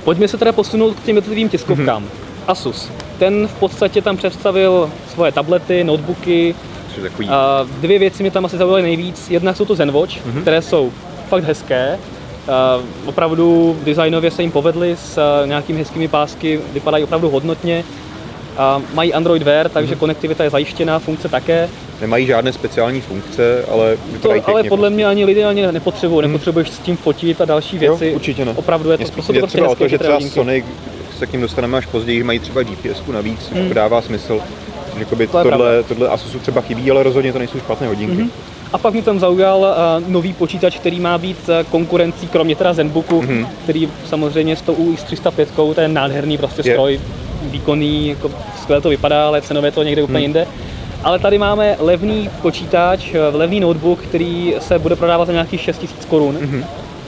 [0.03, 2.01] Pojďme se teda posunout k těm jednotlivým tiskovkám.
[2.03, 2.11] Mhm.
[2.47, 2.91] Asus.
[3.19, 6.55] Ten v podstatě tam představil svoje tablety, notebooky,
[7.29, 9.29] A dvě věci mě tam asi zaujaly nejvíc.
[9.29, 10.41] Jednak jsou to ZenWatch, Mhm.
[10.41, 10.91] které jsou
[11.29, 11.99] fakt hezké.
[12.47, 17.83] A opravdu designově se jim povedly s a, nějakými hezkými pásky, vypadají opravdu hodnotně.
[18.57, 19.99] A mají Android Wear, takže Mhm.
[19.99, 21.69] konektivita je zajištěná, funkce také.
[22.01, 24.69] nemají žádné speciální funkce, ale To vypadají ale pěkně.
[24.69, 28.15] podle mě ani lidé ani nepotřebují, nepotřebuješ s tím fotit a další Jo, věci.
[28.15, 28.53] určitě ne.
[28.55, 30.19] Opravdu je to, spíš jde prostě třeba o hezké to, že třeba.
[30.21, 30.65] Sony
[31.17, 34.39] se k ním dostaneme až později, mají třeba GPS navíc, což jako dává smysl.
[34.97, 35.31] Jakoby Mhm.
[35.31, 38.21] To tohle, tohle Asusu třeba chybí, ale rozhodně to nejsou špatné hodinky.
[38.21, 38.31] Mhm.
[38.73, 42.73] A pak mě tam zaujal uh, nový počítač, který má být uh, konkurencí, kromě teda
[42.73, 43.47] Zenbooku, Mhm.
[43.63, 46.73] který samozřejmě s tou UX 305, to je nádherný prostě Je.
[46.73, 46.99] stroj,
[47.41, 50.23] výkonný, jako skvěle to vypadá, ale cenově to někde úplně Mhm.
[50.23, 50.47] jinde.
[51.03, 55.81] Ale tady máme levný počítač, eh, levný notebook, který se bude prodávat za nějakých 6
[55.81, 56.37] 000 korun.
[56.41, 56.63] Mhm.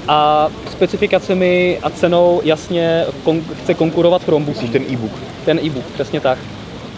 [0.08, 4.67] A specifikacemi a cenou jasně kon- chce konkurovat Chromebooku.
[4.67, 5.12] Ten e-book?
[5.45, 6.38] Ten e-book, přesně tak.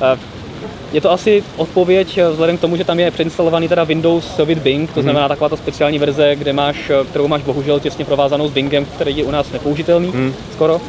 [0.02, 0.20] Eh,
[0.94, 4.60] Je to asi odpověď eh, vzhledem k tomu, že tam je přeinstalovaný teda Windows with
[4.60, 4.94] Bing, Mhm.
[4.94, 8.52] to znamená taková ta speciální verze, kde máš, eh, kterou máš bohužel těsně provázanou s
[8.52, 10.34] Bingem, který je u nás nepoužitelný Mhm.
[10.54, 10.82] skoro.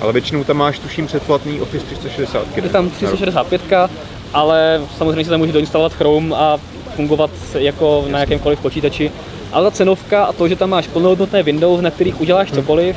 [0.00, 2.46] Ale většinou tam máš, tuším, předplatný Office 360.
[2.56, 3.88] Je tam 365,
[4.34, 6.58] ale samozřejmě se tam může doinstalovat Chrome a
[6.96, 9.12] fungovat jako na jakémkoliv počítači.
[9.52, 12.60] Ale ta cenovka a to, že tam máš plnohodnotné Windows, na kterých uděláš Mhm.
[12.60, 12.96] cokoliv,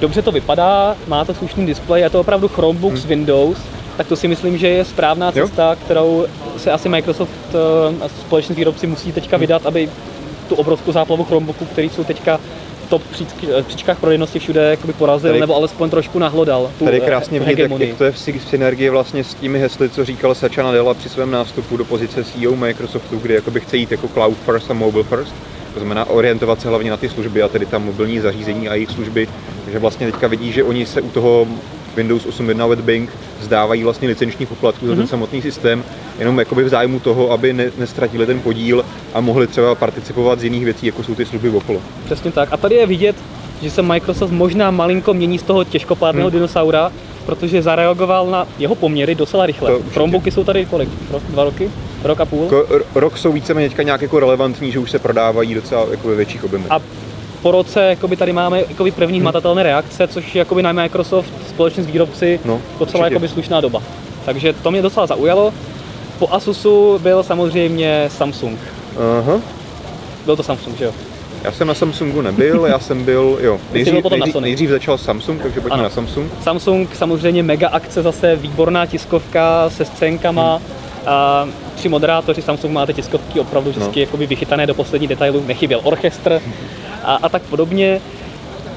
[0.00, 3.58] dobře to vypadá, má to slušný displej, je to opravdu Chromebook s Windows,
[4.02, 5.38] tak to si myslím, že je správná Mhm.
[5.38, 5.46] Jo.
[5.46, 9.88] cesta, kterou se asi Microsoft eh, a společně s výrobci musí teďka vydat, aby
[10.48, 12.40] tu obrovskou záplavu Chromebooků, který jsou teďka
[12.86, 13.02] v top
[13.58, 17.40] eh, příčkách prodejnosti všude jakoby porazil, Tady- nebo alespoň trošku nahlodal tu, Tady eh, krásně
[17.40, 20.34] vidět, jak, jak to je v sy- v synergii vlastně s těmi hesly, co říkal
[20.34, 24.36] Satya Nadella při svém nástupu do pozice CEO Microsoftu, kdy jakoby chce jít jako cloud
[24.44, 25.34] first a mobile first.
[25.74, 28.90] To znamená orientovat se hlavně na ty služby a tedy tam mobilní zařízení a jejich
[28.90, 29.28] služby.
[29.64, 31.46] Takže vlastně teďka vidí, že oni se u toho
[31.96, 35.84] Windows 8.1 with Bing zdávají vlastně licenční poplatku za ten samotný systém,
[36.18, 40.44] jenom jakoby v zájmu toho, aby ne, nestratili ten podíl a mohli třeba participovat z
[40.44, 41.80] jiných věcí, jako jsou ty služby okolo.
[42.04, 42.48] Přesně tak.
[42.52, 43.16] A tady je vidět,
[43.62, 46.34] že se Microsoft možná malinko mění z toho těžkopádného Hmm.
[46.38, 46.92] dinosaura
[47.26, 49.72] protože zareagoval na jeho poměry docela rychle.
[49.92, 50.88] Chromebooky jsou tady kolik?
[51.10, 51.70] Rok, dva roky?
[52.04, 52.42] Rok a půl?
[52.44, 56.14] Jako r- rok jsou víceméně nějak jako relevantní, že už se prodávají docela jako ve
[56.14, 56.70] větších objemech.
[56.70, 56.80] A
[57.42, 61.82] po roce jakoby tady máme jakoby první hmatatelné reakce, což je jakoby na Microsoft společně
[61.82, 63.14] s výrobci No, docela určitě.
[63.14, 63.82] jakoby slušná doba.
[64.24, 65.54] Takže to mě docela zaujalo.
[66.18, 68.58] Po Asusu byl samozřejmě Samsung.
[69.20, 69.40] Aha.
[70.24, 70.92] Byl to Samsung, že jo?
[71.44, 74.42] Já jsem na Samsungu nebyl, já jsem byl, jo, byl nejdřív, potom na nejdřív, Sony.
[74.48, 75.82] nejdřív začal Samsung, takže pojďme Ano.
[75.82, 76.30] na Samsung.
[76.42, 80.56] Samsung samozřejmě mega akce, zase výborná tiskovka se scénkama.
[80.56, 80.81] Hmm.
[81.06, 84.06] A tři moderátoři Samsung máte tiskovky opravdu vždycky No.
[84.06, 86.40] jakoby vychytané do poslední detailu, nechyběl orchestr
[87.04, 88.00] a, a tak podobně.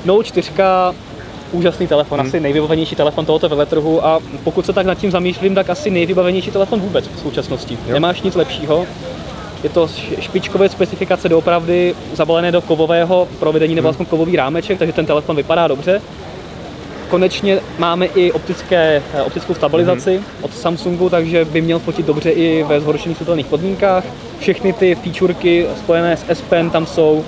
[0.06, 0.52] Note 4,
[1.52, 2.28] úžasný telefon, Hmm.
[2.28, 6.52] asi nejvybavenější telefon tohoto veletrhu a pokud se tak nad tím zamýšlím, tak asi nejvybavenější
[6.52, 7.78] telefon vůbec v současnosti.
[7.88, 7.94] Jo.
[7.94, 8.86] Nemáš nic lepšího.
[9.64, 14.06] Je to špičkové specifikace doopravdy zabalené do kovového provedení nebo Hmm.
[14.06, 16.02] kovový rámeček, takže ten telefon vypadá dobře.
[17.10, 22.64] Konečně máme i optické, eh, optickou stabilizaci od Samsungu, takže by měl fotit dobře i
[22.64, 24.04] ve zhoršených světelných podmínkách.
[24.40, 27.24] Všechny ty featureky spojené s S Pen tam jsou.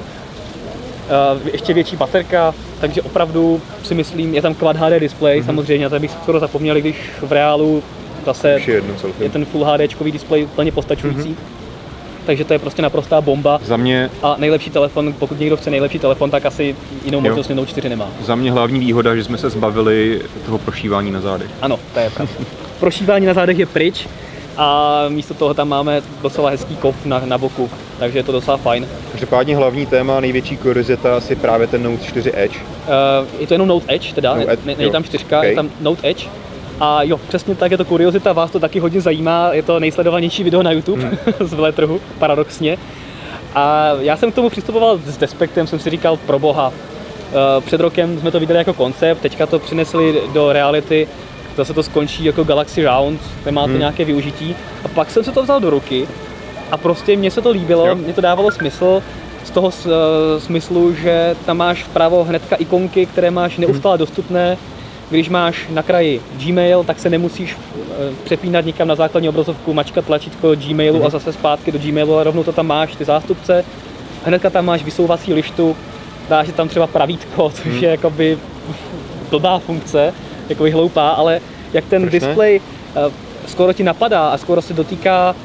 [1.10, 5.90] Eh, ještě větší baterka, takže opravdu si myslím, je tam Quad HD display, samozřejmě, a
[5.90, 7.84] to bych skoro zapomněl, když v reálu
[8.26, 8.82] zase je
[9.20, 11.38] je ten Full HD display plně postačující.
[12.28, 13.60] Takže to je prostě naprostá bomba.
[13.64, 17.70] Za mě, A nejlepší telefon, pokud někdo chce nejlepší telefon, tak asi jinou možnost Note
[17.72, 18.10] 4 nemá.
[18.22, 21.48] za mě hlavní výhoda, že jsme se zbavili toho prošívání na zádech.
[21.62, 22.34] Ano, to je pravda.
[22.80, 24.08] Prošívání na zádech je pryč
[24.58, 28.58] a místo toho tam máme docela hezký kov na, na boku, takže je to docela
[28.58, 28.88] fajn.
[29.12, 32.58] Každopádně hlavní téma, největší kuriozita asi právě ten Note 4 Edge.
[32.58, 35.50] Uh, je to jenom Note Edge teda, Note ne, ne, tam čtyřka, Okay.
[35.50, 36.28] je tam Note Edge.
[36.80, 40.44] A jo, přesně tak je to kuriozita, vás to taky hodně zajímá, je to nejsledovanější
[40.44, 41.18] video na YouTube Hmm.
[41.48, 42.78] z veletrhu, paradoxně.
[43.56, 46.74] A já jsem k tomu přistupoval s despektem, jsem si říkal, pro boha.
[47.32, 51.08] Eh, Před rokem jsme to viděli jako koncept, teďka to přinesli do reality,
[51.58, 53.80] zase to skončí jako Galaxy Round, nemá to Hmm.
[53.80, 54.56] nějaké využití.
[54.86, 56.08] A pak jsem se to vzal do ruky
[56.72, 57.96] a prostě mně se to líbilo, Jo.
[57.96, 59.04] mně to dávalo smysl
[59.46, 64.58] z toho eh, smyslu, že tam máš vpravo hnedka ikonky, které máš neustále dostupné.
[65.10, 70.06] Když máš na kraji Gmail, tak se nemusíš eh, přepínat někam na základní obrazovku, mačkat
[70.06, 73.66] tlačítko Gmailu a zase zpátky do Gmailu a rovnou to tam máš, ty zástupce.
[74.26, 75.76] Hnedka tam máš vysouvací lištu,
[76.30, 78.38] dáš tam třeba pravítko, což je jakoby
[79.30, 80.14] blbá funkce,
[80.50, 81.42] jakoby hloupá, ale
[81.74, 82.62] jak ten Proč display
[82.96, 83.12] eh,
[83.48, 85.36] skoro ti napadá a skoro se dotýká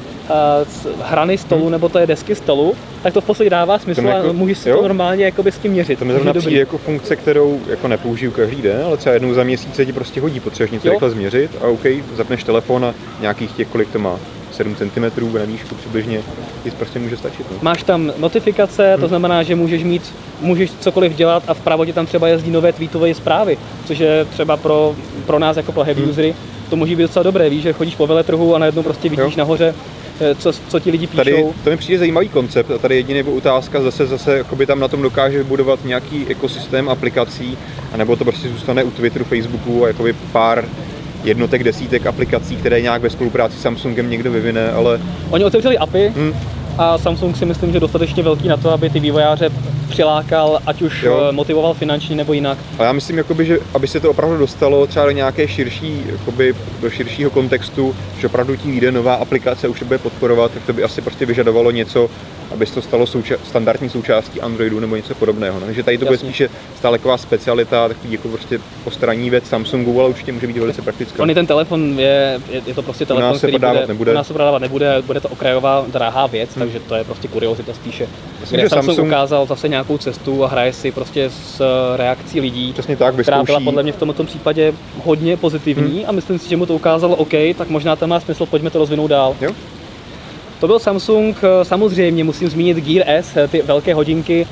[1.02, 4.16] hrany stolu nebo té desky stolu, tak to v podstatě dává smysl To mi a
[4.16, 4.76] jako- můžeš si jo.
[4.76, 5.98] to normálně jakoby s tím měřit.
[5.98, 9.34] To mi je zrovna přijde jako funkce, kterou jako nepoužiju každý den, ale třeba jednou
[9.34, 10.92] za měsíc se ti prostě hodí, potřebuješ něco Jo.
[10.92, 11.84] rychle změřit a OK,
[12.16, 14.16] zapneš telefon a nějakých těch, kolik to má,
[14.52, 15.02] 7 cm
[15.38, 16.20] na výšku přibližně,
[16.64, 17.46] ti prostě může stačit.
[17.50, 17.56] No.
[17.62, 19.00] Máš tam notifikace, Hmm.
[19.00, 20.02] to znamená, že můžeš mít,
[20.40, 24.56] můžeš cokoliv dělat a vpravo ti tam třeba jezdí nové tweetové zprávy, což je třeba
[24.56, 24.94] pro,
[25.26, 26.10] pro nás jako pro heavy Hmm.
[26.10, 26.34] usery,
[26.70, 29.38] to může být docela dobré, víš, že chodíš po veletrhu a najednou prostě vidíš Jo.
[29.38, 29.74] nahoře,
[30.38, 31.24] co, co ti lidi píšou.
[31.24, 34.88] Tady to mi přijde zajímavý koncept a tady jediný otázka zase zase jakoby tam na
[34.88, 37.58] tom dokáže budovat nějaký ekosystém aplikací,
[37.92, 40.64] anebo to prostě zůstane u Twitteru, Facebooku a jakoby pár
[41.24, 46.12] jednotek, desítek aplikací, které nějak ve spolupráci s Samsungem někdo vyvine, ale Oni otevřeli API
[46.16, 46.32] hm,
[46.78, 49.50] a Samsung si myslím, že je dostatečně velký na to, aby ty vývojáře
[49.88, 51.20] přilákal, ať už Jo.
[51.28, 52.58] eh, motivoval finančně nebo jinak.
[52.78, 56.54] Ale já myslím, jakoby, že aby se to opravdu dostalo třeba do nějaké širší, jakoby,
[56.80, 60.72] do širšího kontextu, že opravdu ti vyjde nová aplikace, už to bude podporovat, tak to
[60.72, 62.10] by asi prostě vyžadovalo něco,
[62.52, 65.60] aby se to stalo souča- standardní součástí Androidu nebo něco podobného.
[65.60, 65.66] No.
[65.66, 66.28] Takže tady to bude Jasně.
[66.28, 70.82] spíše stále taková specialita, takový jako prostě postranní věc Samsungu, ale určitě může být velice
[70.82, 71.22] praktická.
[71.22, 73.86] On i ten telefon je, je, je to prostě telefon, nás se který prodávat bude,
[73.86, 74.12] nebude.
[74.12, 77.74] u nás se prodávat nebude, bude to okrajová drahá věc, takže to je prostě kuriozita
[77.74, 78.08] spíše.
[78.40, 81.96] Myslím, Kde že Samsung, Samsung- ukázal zase nějakou cestu a hraje si prostě s eh,
[81.96, 84.72] reakcí lidí, Přesně tak, která byla podle mě v tomto případě
[85.04, 86.08] hodně pozitivní Hmm.
[86.08, 88.78] a myslím si, že mu to ukázalo OK, tak možná to má smysl, pojďme to
[88.78, 89.36] rozvinout dál.
[89.40, 89.50] Jo?
[90.62, 94.46] To byl Samsung, eh, samozřejmě musím zmínit Gear S, eh, ty velké hodinky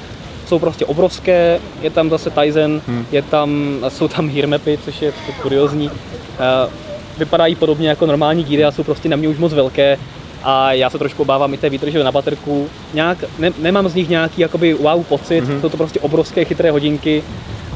[0.46, 3.06] jsou prostě obrovské, je tam zase Tizen, Hmm.
[3.12, 5.90] je tam, jsou tam gear mapy, což je kuriozní.
[6.38, 6.70] Eh,
[7.18, 9.98] Vypadají podobně jako normální Geary a jsou prostě na mě už moc velké
[10.42, 12.68] a já se trošku obávám i té výdrže na baterku.
[12.94, 15.60] Nějak, ne, nemám z nich nějaký jakoby wow pocit, Mhm.
[15.60, 17.22] jsou to prostě obrovské chytré hodinky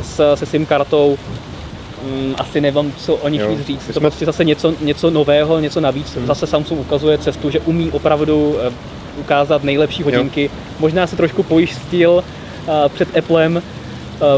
[0.02, 1.18] s, se SIM kartou.
[2.04, 3.48] Mm, asi nevím, co o nich Jo.
[3.56, 3.86] víc říct.
[3.86, 6.14] To jsme- prostě zase něco, něco nového, něco navíc.
[6.16, 6.26] Mhm.
[6.26, 8.72] Zase Samsung ukazuje cestu, že umí opravdu eh,
[9.20, 10.50] ukázat nejlepší hodinky.
[10.78, 12.24] Možná se trošku pojistil
[12.68, 13.62] eh, před Applem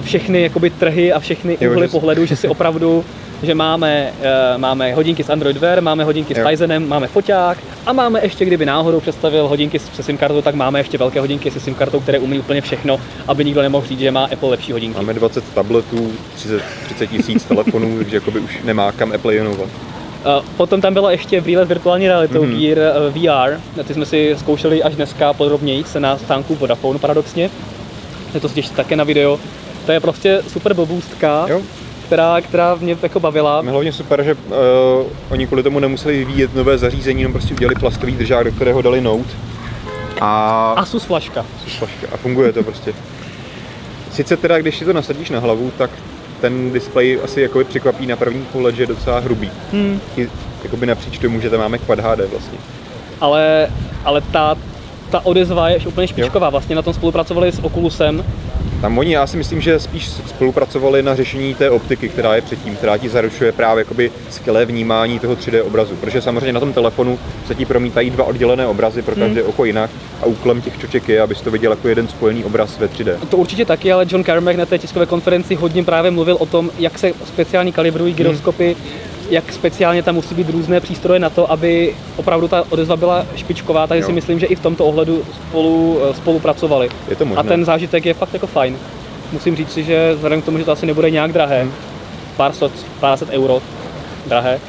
[0.01, 3.05] všechny jakoby trhy a všechny Jo, úhly pohledu, že si opravdu
[3.43, 6.49] že máme, uh, máme hodinky s Android Wear, máme hodinky s Jo.
[6.49, 10.81] Tizenem, máme foťák a máme ještě, kdyby náhodou představil hodinky se SIM kartou, tak máme
[10.81, 14.11] ještě velké hodinky se SIM kartou, které umí úplně všechno, aby nikdo nemohl říct, že
[14.11, 14.97] má Apple lepší hodinky.
[14.97, 19.61] Máme 20 tabletů, 30, 30 tisíc telefonů, takže jakoby už nemá kam Apple jenovat.
[19.61, 22.59] Uh, Potom tam byla ještě výlet virtuální realitou Mhm.
[22.61, 22.79] Gear
[23.11, 23.61] VR.
[23.85, 27.51] Ty jsme si zkoušeli až dneska podrobněji se na stánku Vodafone paradoxně.
[28.35, 29.39] Je to těšte také na video.
[29.87, 31.63] To je prostě super blbůstka, Jo.
[32.07, 33.61] která, která mě jako bavila.
[33.65, 34.53] Je hlavně super, že uh,
[35.29, 39.01] oni kvůli tomu nemuseli vyvíjet nové zařízení, jenom prostě udělali plastový držák, do kterého dali
[39.01, 39.31] Note.
[40.21, 41.47] A, Asus flaška.
[41.79, 42.07] flaška.
[42.13, 42.95] a funguje to prostě.
[44.13, 45.91] Sice teda, když si to nasadíš na hlavu, tak
[46.41, 49.51] ten displej asi jakoby překvapí na první pohled, že je docela hrubý.
[49.73, 50.01] Hmm.
[50.17, 50.29] I
[50.65, 52.59] jakoby napříč tomu, že tam máme Quad HD vlastně.
[53.21, 53.69] Ale,
[54.05, 54.57] ale ta,
[55.11, 56.51] ta odezva je úplně špičková.
[56.51, 58.25] Vlastně na tom spolupracovali s Oculusem.
[58.81, 62.77] Tam oni, já si myslím, že spíš spolupracovali na řešení té optiky, která je předtím,
[62.77, 65.97] která ti zaručuje právě jakoby skvělé vnímání toho 3D obrazu.
[65.97, 69.91] Protože samozřejmě na tom telefonu se ti promítají dva oddělené obrazy pro každé oko jinak
[70.23, 73.17] a úkolem těch čoček je, abys to viděl jako jeden spojený obraz ve 3D.
[73.29, 76.71] To určitě taky, ale John Carmack na té tiskové konferenci hodně právě mluvil o tom,
[76.79, 78.77] jak se speciálně kalibrují gyroskopy,
[79.31, 83.87] jak speciálně tam musí být různé přístroje na to, aby opravdu ta odezva byla špičková,
[83.87, 84.07] takže Jo.
[84.07, 86.89] si myslím, že i v tomto ohledu spolu, eh, spolupracovali.
[87.09, 87.41] Je to možné.
[87.41, 88.77] A ten zážitek je fakt jako fajn.
[89.33, 91.67] Musím říct si, že vzhledem k tomu, že to asi nebude nějak drahé,
[92.37, 93.63] pár set, pár set euro
[94.27, 94.61] drahé,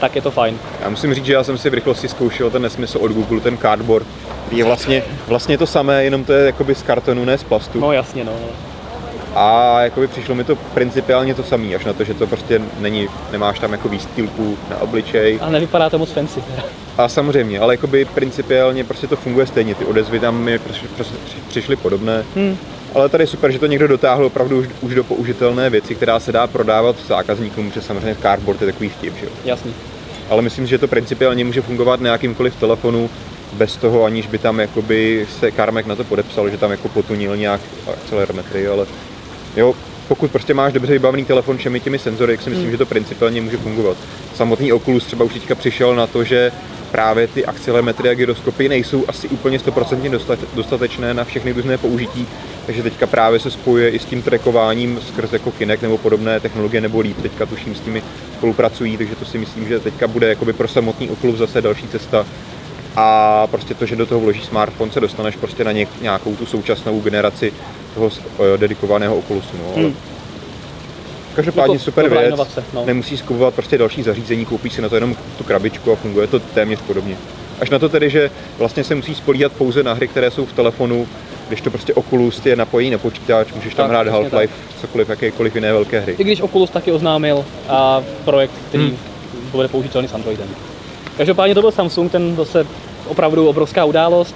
[0.00, 0.58] tak je to fajn.
[0.82, 3.58] Já musím říct, že já jsem si v rychlosti zkoušel ten nesmysl od Google, ten
[3.58, 4.06] cardboard,
[4.46, 7.80] který je vlastně, vlastně to samé, jenom to je jakoby z kartonu, ne z plastu.
[7.80, 8.32] No jasně, no.
[9.34, 13.08] A jakoby přišlo mi to principiálně to samé, až na to, že to prostě není,
[13.32, 15.38] nemáš tam jako výstýlku na obličej.
[15.42, 16.42] Ale nevypadá to moc fancy.
[16.98, 21.14] A samozřejmě, ale jakoby principiálně prostě to funguje stejně, ty odezvy tam mi prostě prostě
[21.48, 22.24] přišly podobné.
[22.36, 22.56] Hmm.
[22.94, 26.20] Ale tady je super, že to někdo dotáhl opravdu už, už do použitelné věci, která
[26.20, 29.32] se dá prodávat zákazníkům, protože samozřejmě cardboard je takový vtip, že jo.
[29.44, 29.74] Jasný.
[30.30, 33.10] Ale myslím, že to principiálně může fungovat na jakýmkoliv telefonu,
[33.52, 37.36] bez toho, aniž by tam jakoby se Carmack na to podepsal, že tam jako potunil
[37.36, 37.60] nějak
[37.92, 38.86] akcelerometry, ale
[39.56, 39.74] jo,
[40.08, 43.40] pokud prostě máš dobře vybavený telefon všemi těmi senzory, jak si myslím, že to principiálně
[43.40, 43.96] může fungovat.
[44.34, 46.52] Samotný Oculus třeba už teďka přišel na to, že
[46.90, 52.26] právě ty akcelerometry a gyroskopy nejsou asi úplně 100% dostate- dostatečné na všechny různé použití,
[52.66, 56.80] takže teďka právě se spojuje i s tím trackováním skrz jako Kinect nebo podobné technologie
[56.80, 58.02] nebo Leap, teďka tuším s nimi
[58.36, 62.26] spolupracují, takže to si myslím, že teďka bude jakoby pro samotný Oculus zase další cesta
[62.96, 66.46] a prostě to, že do toho vložíš smartphone, se dostaneš prostě na něk, nějakou tu
[66.46, 67.52] současnou generaci
[67.94, 68.10] toho
[68.56, 69.56] dedikovaného Oculusu.
[69.66, 69.94] No, Hmm.
[71.34, 72.84] Každopádně Jako super věc, inovace, no.
[72.86, 76.38] nemusíš kupovat prostě další zařízení, koupíš si na to jenom tu krabičku a funguje to
[76.40, 77.16] téměř podobně.
[77.60, 80.52] Až na to tedy, že vlastně se musí spolíhat pouze na hry, které jsou v
[80.52, 81.08] telefonu,
[81.48, 84.48] když to prostě Oculus je napojí na počítač, můžeš tam Tak, hrát Half-Life,
[84.80, 86.14] cokoliv, jakékoliv jiné velké hry.
[86.18, 88.96] I když Oculus taky oznámil a projekt, který Hmm.
[89.52, 90.48] bude použitelný s Androidem.
[91.16, 92.66] Každopádně to byl Samsung, ten zase
[93.08, 94.34] opravdu obrovská událost,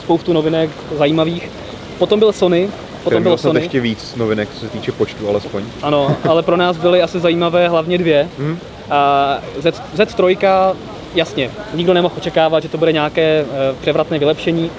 [0.00, 1.50] spoustu novinek zajímavých.
[1.98, 2.68] Potom byl Sony,
[3.04, 3.60] potom byl Sony.
[3.60, 5.62] ještě víc novinek, co se týče počtu alespoň.
[5.82, 8.28] Ano, ale pro nás byly asi zajímavé hlavně dvě.
[8.38, 8.58] Hmm.
[8.90, 10.74] A Z, Z3,
[11.14, 14.70] jasně, nikdo nemohl očekávat, že to bude nějaké eh, převratné vylepšení.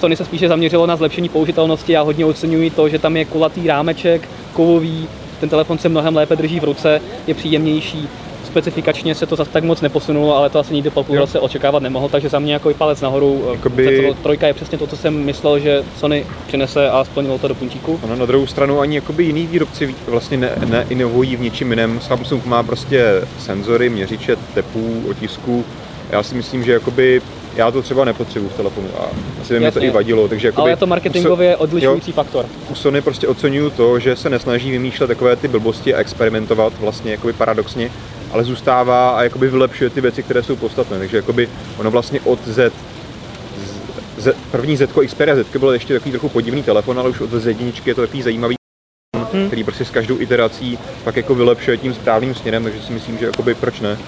[0.00, 1.92] Sony se spíše zaměřilo na zlepšení použitelnosti.
[1.92, 5.08] Já hodně oceňuji to, že tam je kulatý rámeček, kovový,
[5.40, 8.08] ten telefon se mnohem lépe drží v ruce, je příjemnější.
[8.52, 11.82] Specifikačně se to zase tak moc neposunulo, ale to asi nikdy po půl roce očekávat
[11.82, 13.44] nemohl, takže za mě jako i palec nahoru.
[13.48, 17.48] eh, Jakoby- Z3 je přesně to, co jsem myslel, že Sony přinese a splnilo to
[17.48, 18.00] do puntíku.
[18.02, 22.00] Ono na druhou stranu ani jakoby jiný výrobci vlastně ne, neinovují v ničím jiném.
[22.00, 23.04] Samsung má prostě
[23.38, 25.64] senzory, měřiče tepů, otisků.
[26.10, 27.22] Já si myslím, že jakoby
[27.56, 29.06] já to třeba nepotřebuji v telefonu a
[29.42, 30.28] asi by mě to i vadilo.
[30.28, 32.46] Takže jakoby Ale je to marketingově So- odlišující faktor.
[32.70, 37.12] u Sony prostě oceňuju to, že se nesnaží vymýšlet takové ty blbosti a experimentovat vlastně
[37.12, 37.90] jakoby paradoxně,
[38.30, 40.98] ale zůstává a jakoby vylepšuje ty věci, které jsou podstatné.
[40.98, 42.72] Takže jakoby ono vlastně od Z,
[44.18, 47.30] z, z první Z Xperia Z byl ještě takový trochu podivný telefon, ale už od
[47.30, 48.54] Z1 je to takový zajímavý
[49.32, 49.46] Hmm.
[49.46, 53.26] který prostě s každou iterací pak jako vylepšuje tím správným směrem, takže si myslím, že
[53.26, 53.98] jakoby proč ne.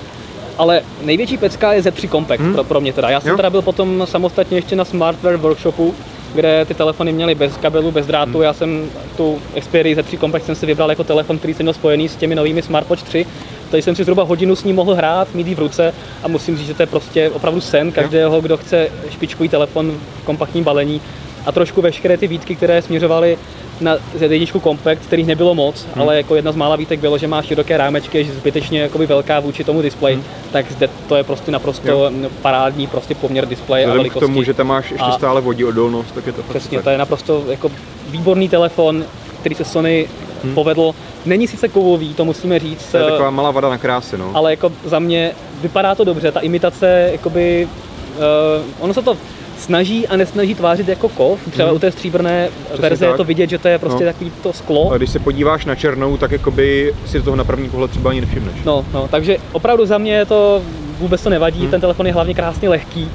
[0.59, 2.53] Ale největší pecka je Z3 Compact Hmm.
[2.55, 3.11] pro, pro mě teda.
[3.11, 3.37] Já jsem Jo.
[3.37, 5.95] teda byl potom samostatně ještě na Smartwear workshopu,
[6.35, 8.33] kde ty telefony měly bez kabelu, bez drátu.
[8.33, 8.43] Hmm.
[8.43, 12.09] Já jsem tu Xperia Z3 Compact jsem si vybral jako telefon, který jsem měl spojený
[12.09, 13.27] s těmi novými Smartwatch 3.
[13.71, 16.57] Tady jsem si zhruba hodinu s ním mohl hrát, mít ji v ruce a musím
[16.57, 21.01] říct, že to je prostě opravdu sen každého, kdo chce špičkový telefon v kompaktním balení
[21.47, 23.39] a trošku veškeré ty výtky, které směřovaly
[23.81, 26.03] na Z1 Compact, kterých nebylo moc, Hmm.
[26.03, 29.41] ale jako jedna z mála výtek bylo, že má široké rámečky, je zbytečně jakoby velká
[29.41, 30.25] vůči tomu displeji, Hmm.
[30.53, 32.11] tak zde to je prostě naprosto Jo.
[32.43, 34.33] parádní prostě poměr displeje a Vzhledem k velikosti.
[34.33, 36.99] tomu, že tam máš ještě A- stále vodí odolnost, tak je to Přesně, to je
[36.99, 37.71] naprosto jako
[38.09, 39.05] výborný telefon,
[39.41, 40.09] který se Sony
[40.55, 40.93] povedl.
[41.27, 44.31] Není sice kovový, to musíme říct, To je eh, taková malá vada na krásy, no.
[44.35, 45.33] ale jako za mě
[45.63, 47.69] vypadá to dobře, ta imitace, jakoby,
[48.17, 49.17] uh, ono se to
[49.61, 51.77] snaží a nesnaží tvářit jako kov, třeba Mhm.
[51.77, 52.49] u té stříbrné
[52.79, 53.17] verze je tak.
[53.17, 54.13] to vidět, že to je prostě No.
[54.13, 54.93] takový to sklo.
[54.93, 58.11] A když se podíváš na černou, tak jakoby si do toho na první pohled třeba
[58.11, 58.55] ani nevšimneš.
[58.65, 60.63] No, no, takže opravdu za mě to
[60.99, 61.71] vůbec to nevadí, Hmm.
[61.71, 63.09] ten telefon je hlavně krásně lehký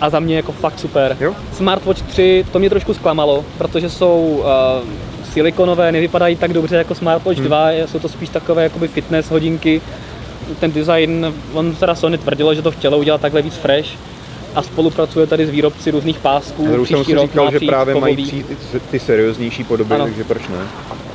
[0.00, 1.16] a za mě jako fakt super.
[1.20, 1.34] Jo?
[1.52, 4.88] Smartwatch 3, to mě trošku zklamalo, protože jsou uh,
[5.32, 7.46] silikonové, nevypadají tak dobře jako Smartwatch Hmm.
[7.46, 9.80] 2, jsou to spíš takové jakoby fitness hodinky.
[10.60, 13.88] Ten design, on teda Sony tvrdilo, že to chtělo udělat takhle víc fresh
[14.54, 16.68] a spolupracuje tady s výrobci různých pásků.
[16.72, 18.26] Já už jsem si říkal, že právě mají kovový.
[18.44, 18.46] přijít
[18.90, 20.04] ty, serióznější podoby, Ano.
[20.04, 20.56] takže proč ne?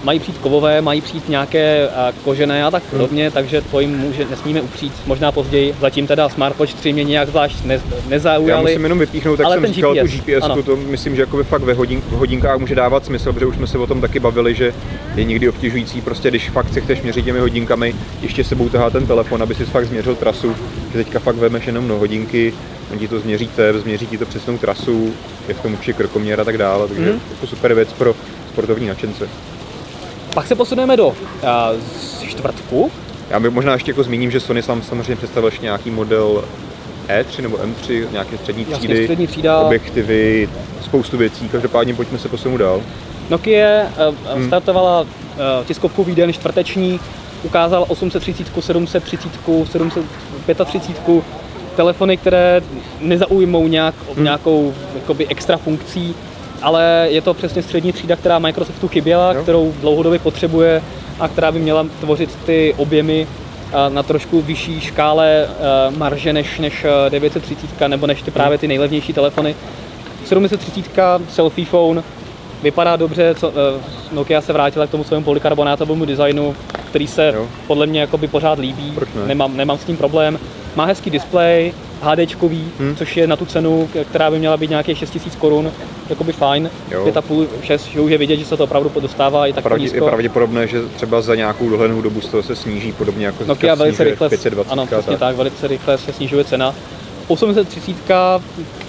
[0.04, 2.92] Mají přijít kovové, mají přijít nějaké a, kožené a tak Hmm.
[2.92, 5.76] podobně, takže to jim může, nesmíme upřít, možná později.
[5.82, 8.72] Zatím teda Smartwatch 3 mě nějak zvlášť ne, Já nezaujali.
[8.72, 11.44] musím jenom vypíchnout, tak Ale jsem ten říkal GPS, tu GPS, to myslím, že jakoby
[11.44, 14.20] fakt ve, hodin, v hodinkách může dávat smysl, protože už jsme se o tom taky
[14.20, 14.74] bavili, že
[15.16, 19.08] je někdy obtěžující, prostě když fakt si chceš měřit těmi hodinkami, ještě sebou tahá ten
[19.08, 20.56] telefon, aby si fakt změřil trasu,
[20.92, 22.54] že teďka fakt vemeš jenom no hodinky,
[22.92, 25.14] on ti to změří tebe, změří ti to přesnou trasu,
[25.48, 27.20] je v tom určitě krokoměr a tak dále, takže Mhm.
[27.32, 28.16] jako super věc pro
[28.50, 29.30] sportovní nadšence.
[30.34, 31.16] Pak se posuneme do uh,
[32.28, 32.92] čtvrtku.
[33.30, 36.44] Já bych možná ještě jako zmíním, že Sony sám samozřejmě představil ještě nějaký model
[37.08, 39.60] E3 nebo M3, nějaké střední Jasně, třídy, střední třída.
[39.60, 40.50] objektivy,
[40.84, 42.82] spoustu věcí, každopádně pojďme se posunout dál.
[43.30, 44.48] Nokia uh, Hmm.
[44.48, 45.08] startovala uh,
[45.66, 47.00] tiskovku výden čtvrteční,
[47.44, 49.32] ukázal 830, 730,
[49.72, 51.24] 735,
[51.76, 52.62] telefony, které
[53.02, 54.24] nezaujmou nějak, Hmm.
[54.24, 56.16] nějakou jakoby extra funkcí,
[56.62, 59.42] ale je to přesně střední třída, která Microsoftu chyběla, Jo.
[59.44, 60.82] kterou dlouhodobě potřebuje
[61.20, 63.28] a která by měla tvořit ty objemy
[63.90, 65.48] na trošku vyšší škále
[65.98, 69.56] marže než, než eh, 930 nebo než ty právě ty nejlevnější telefony.
[70.26, 70.92] 730
[71.30, 72.04] selfie phone,
[72.64, 76.56] vypadá dobře, co, eh, Nokia se vrátila k tomu svému polykarbonátovému designu,
[76.90, 77.48] který se Jo.
[77.68, 79.28] podle mě jakoby pořád líbí, ne?
[79.28, 80.40] nemám, nemám s tím problém.
[80.76, 82.96] Má hezký displej, HDčkový, Hmm.
[82.96, 85.72] což je na tu cenu, která by měla být nějakých 6000 korun,
[86.10, 86.70] jakoby fajn.
[86.92, 87.06] Jo.
[87.06, 89.92] 5,5, 6, že už je vidět, že se to opravdu dostává i tak Pravdě, je
[89.92, 90.06] nízko.
[90.08, 94.04] pravděpodobně, že třeba za nějakou dohlednou dobu z toho se sníží, podobně jako Nokia velice
[94.04, 94.72] rychle, 520.
[94.72, 96.76] ano, přesně tak, velice rychle se snižuje cena.
[97.28, 97.96] 830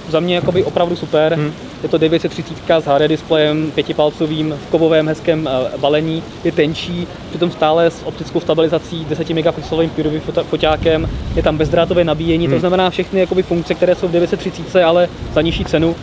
[0.09, 1.35] za mě jakoby opravdu super.
[1.35, 1.53] Hmm.
[1.83, 7.51] Je to 930 s HD displejem, pětipalcovým, v kovovém hezkém eh, balení, je tenčí, přitom
[7.51, 12.61] stále s optickou stabilizací, 10 megapixelovým pyrovým foťákem, je tam bezdrátové nabíjení, to Hmm.
[12.61, 15.97] znamená všechny jakoby funkce, které jsou v 930, ale za nižší cenu.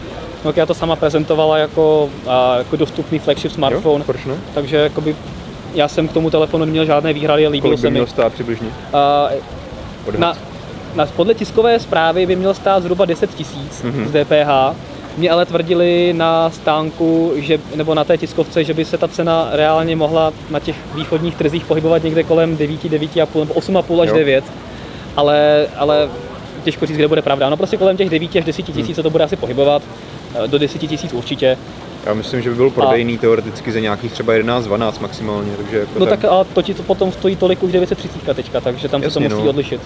[0.46, 4.34] Nokia to sama prezentovala jako, a, jako dostupný flagship smartphone, Jo, proč ne?
[4.54, 5.16] takže jakoby
[5.74, 7.94] já jsem k tomu telefonu neměl žádné výhrady, líbilo Kolik se by mi.
[7.94, 8.68] měl stát přibližně?
[8.94, 9.30] A,
[10.08, 10.20] Odhad.
[10.20, 10.38] na,
[11.16, 14.08] podle tiskové zprávy by měl stát zhruba 10 tisíc Mhm.
[14.08, 14.76] z DPH.
[15.18, 19.50] Mě ale tvrdili na stánku, že, nebo na té tiskovce, že by se ta cena
[19.52, 24.16] reálně mohla na těch východních trzích pohybovat někde kolem 9, 9,5 nebo 8,5 až Jo.
[24.16, 24.44] 9.
[25.16, 26.10] Ale, ale
[26.64, 27.50] těžko říct, kde bude pravda.
[27.50, 29.82] No prostě kolem těch 9 až 10 tisíc se to bude asi pohybovat.
[30.44, 31.58] Eh, Do 10 tisíc určitě.
[32.06, 36.06] Já myslím, že by byl prodejný teoreticky za nějakých třeba 11-12 maximálně, takže jako No
[36.06, 39.06] tak, tak ale to ti to potom stojí tolik už 930 teďka, takže tam se
[39.08, 39.50] Jasně, to musí no.
[39.50, 39.82] odlišit.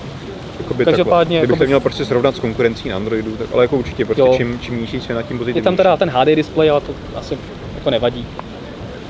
[0.79, 1.47] Jakoby každopádně takhle.
[1.47, 4.21] Kdybych jakoby- to měl prostě srovnat s konkurencí na Androidu, tak, ale jako určitě, prostě
[4.21, 4.33] Jo.
[4.37, 5.63] čím, čím nižší cena, tím Je pozitivnější.
[5.63, 7.37] tam teda ten HD display, ale to asi
[7.75, 8.25] jako nevadí.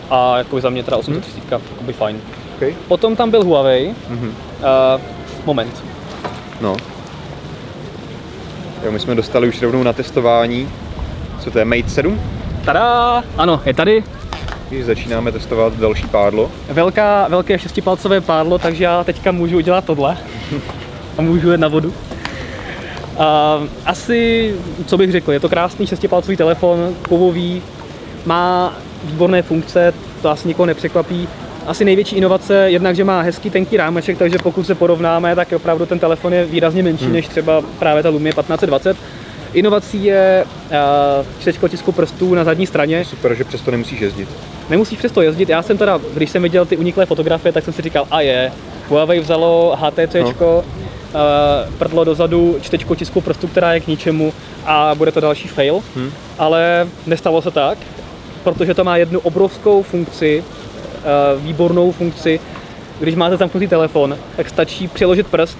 [0.09, 1.61] A jako za mě teda 830 hmm.
[1.81, 2.21] by fajn.
[2.55, 2.73] Okay.
[2.87, 3.93] Potom tam byl Huawei.
[4.09, 4.27] Mhm.
[4.27, 4.33] Uh,
[5.45, 5.83] moment.
[6.61, 6.75] No.
[8.85, 10.69] Jo, my jsme dostali už rovnou na testování,
[11.39, 12.21] co to je, Mate 7?
[12.65, 13.23] Tada!
[13.37, 14.03] Ano, je tady
[14.69, 16.51] Když začínáme testovat další pádlo.
[16.69, 20.17] velká, velké šestipalcové pádlo, takže já teďka můžu udělat tohle.
[21.17, 21.89] A můžu jet na vodu.
[21.89, 24.53] Uh, asi,
[24.85, 27.61] co bych řekl, je to krásný šestipalcový telefon, kovový,
[28.25, 31.27] má výborné funkce, to asi nikoho nepřekvapí.
[31.65, 35.85] Asi největší inovace, jednak, že má hezký tenký rámeček, takže pokud se porovnáme, tak opravdu
[35.85, 37.13] ten telefon je výrazně menší hmm.
[37.13, 38.97] než třeba právě ta Lumia 1520.
[39.53, 43.05] Inovací je uh, čtečko tisku prstů na zadní straně.
[43.05, 44.29] Super, že přesto nemusíš jezdit.
[44.69, 45.49] Nemusíš přesto jezdit.
[45.49, 48.51] Já jsem teda, když jsem viděl ty uniklé fotografie, tak jsem si říkal, a je,
[48.89, 50.29] Huawei vzalo HTC, no.
[50.57, 50.63] uh,
[51.77, 54.33] prdlo dozadu, čtečko tisku prstu, která je k ničemu
[54.65, 55.81] a bude to další fail.
[55.95, 56.11] Hmm.
[56.37, 57.77] Ale nestalo se tak,
[58.43, 62.39] protože to má jednu obrovskou funkci, uh, výbornou funkci.
[62.99, 65.57] Když máte zamknutý telefon, tak stačí přiložit prst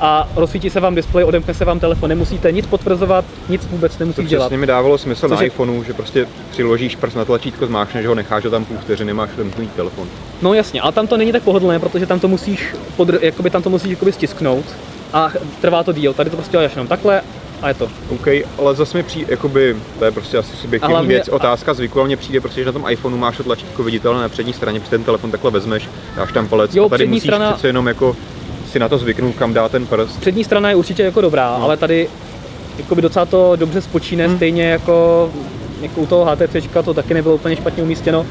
[0.00, 2.08] a rozsvítí se vám displej, odemkne se vám telefon.
[2.08, 4.44] Nemusíte nic potvrzovat, nic vůbec To nemusíš dělat.
[4.46, 8.14] přesně mi dávalo smysl Což na iPhoneu, že prostě přiložíš prst na tlačítko, zmášneš ho,
[8.14, 10.08] necháš ho tam půl vteřiny, máš odemknutý telefon.
[10.42, 13.62] No jasně, ale tam to není tak pohodlné, protože tam to musíš, podr- jakoby tam
[13.62, 14.64] to musíš jakoby stisknout
[15.12, 15.30] a
[15.60, 16.14] trvá to díl.
[16.14, 17.22] Tady to prostě děláš jenom takhle
[17.62, 17.88] a je to.
[18.08, 18.26] OK,
[18.58, 22.06] ale zase mi přijde, jakoby, to je prostě asi subjektivní hlavně- věc, otázka zvyku, ale
[22.06, 24.90] mně přijde prostě, že na tom iPhoneu máš to tlačítko viditelné na přední straně, protože
[24.90, 28.16] ten telefon takhle vezmeš, dáš tam palec Jo, a tady musíš strana- přece jenom jako
[28.68, 30.20] si na to zvyknout, kam dá ten prst.
[30.20, 31.64] Přední strana je určitě jako dobrá, No.
[31.64, 32.08] ale tady
[32.78, 34.36] jakoby docela to dobře spočíne, Hmm.
[34.36, 35.30] stejně jako,
[35.82, 38.26] jako u toho HTC to taky nebylo úplně špatně umístěno.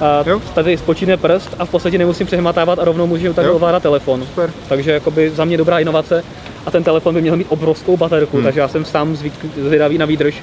[0.00, 0.40] A Jo.
[0.54, 3.34] tady spočíne prst a v podstatě nemusím přehmatávat a rovnou můžu Jo.
[3.54, 4.20] ovládat telefon.
[4.26, 4.50] Super.
[4.68, 6.24] Takže jakoby za mě dobrá inovace
[6.66, 8.44] a ten telefon by měl mít obrovskou baterku, Hmm.
[8.44, 9.16] takže já jsem sám
[9.62, 10.34] zvědavý na výdrž.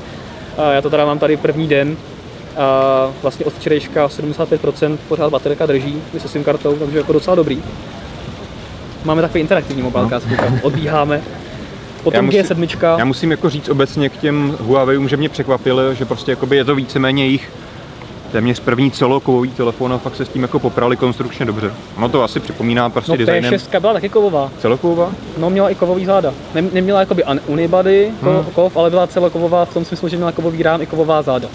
[0.58, 1.98] A já to teda mám tady první den.
[2.58, 7.36] A vlastně od včerejška 75% pořád baterka drží i se SIM kartou, takže jako docela
[7.36, 7.64] dobrý.
[9.06, 10.58] Máme takový interaktivní mobilka, no.
[10.62, 11.22] odbíháme.
[12.04, 12.98] Potom Já musím- G7.
[12.98, 16.66] Já musím jako říct obecně k těm Huaweiům, že mě překvapilo, že prostě jakoby je
[16.66, 17.50] to víceméně jejich
[18.32, 21.72] téměř první celokovový telefon a fakt se s tím jako poprali konstrukčně dobře.
[21.98, 23.54] Ono to asi připomíná prostě No designem.
[23.54, 24.52] P6 byla taky kovová.
[24.60, 25.12] Celokovová?
[25.38, 26.34] No měla i kovový záda.
[26.56, 28.44] Nem, neměla jakoby un- unibody Hmm.
[28.56, 31.48] kov, ale byla celokovová v tom smyslu, že měla kovový rám i kovová záda.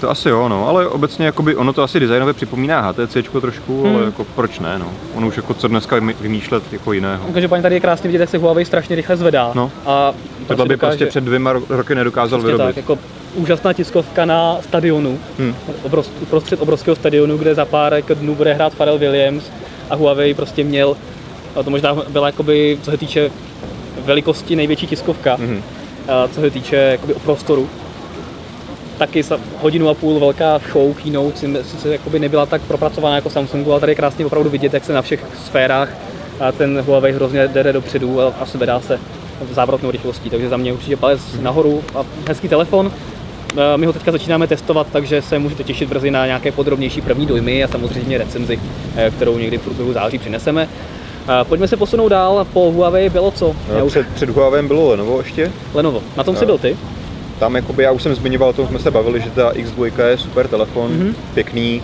[0.00, 3.96] To asi jo, no, ale obecně jakoby ono to asi designově připomíná HTC trošku, Hmm.
[3.96, 4.86] ale jako proč ne, no.
[5.14, 7.26] Ono už jako co dneska vymýšlet jako jiného.
[7.34, 9.50] Každopádně tady je krásně vidět, jak se Huawei strašně rychle zvedá.
[9.54, 9.70] No.
[9.86, 10.14] A
[10.46, 12.66] Tohle by dokáže- prostě před dvěma ro- roky nedokázal Přesně vyrobit.
[12.66, 12.98] tak, jako
[13.34, 15.54] úžasná tiskovka na stadionu, Hmm.
[15.82, 19.44] obrov, uprostřed obrovského stadionu, kde za pár jako dnů bude hrát Pharrell Williams
[19.90, 20.96] a Huawei prostě měl,
[21.56, 23.30] a to možná byla jakoby, co se týče
[24.04, 25.62] velikosti největší tiskovka, Mhm.
[26.08, 27.68] a co se týče jakoby o prostoru.
[28.98, 29.22] Taky
[29.60, 33.92] hodinu a půl velká show, keynote, sice jakoby nebyla tak propracovaná jako Samsungu, ale tady
[33.92, 35.88] je krásně opravdu vidět, jak se na všech sférách
[36.40, 38.98] a ten Huawei hrozně jde dopředu a, a zvedá se
[39.52, 42.92] závratnou rychlostí, takže za mě určitě palec nahoru a hezký telefon.
[43.76, 47.64] My ho teďka začínáme testovat, takže se můžete těšit brzy na nějaké podrobnější první dojmy
[47.64, 48.60] a samozřejmě recenzi,
[48.96, 50.68] e, kterou někdy v průběhu září přineseme.
[51.44, 53.56] Pojďme se posunout dál, po Huawei bylo co?
[53.78, 55.52] No, už, před, před Huawei bylo Lenovo ještě.
[55.74, 56.46] Lenovo, na tom si No.
[56.46, 56.76] byl ty?
[57.38, 60.18] Tam jakoby, já už jsem zmiňoval, o tom jsme se bavili, že ta X2 je
[60.18, 61.14] super telefon, Mhm.
[61.34, 61.82] pěkný,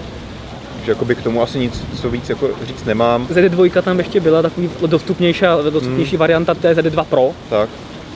[0.85, 3.27] že jakoby k tomu asi nic co víc jako říct nemám.
[3.27, 7.69] ZD2 tam ještě byla takový dostupnější, dostupnější varianta té ZD2 Pro, Tak,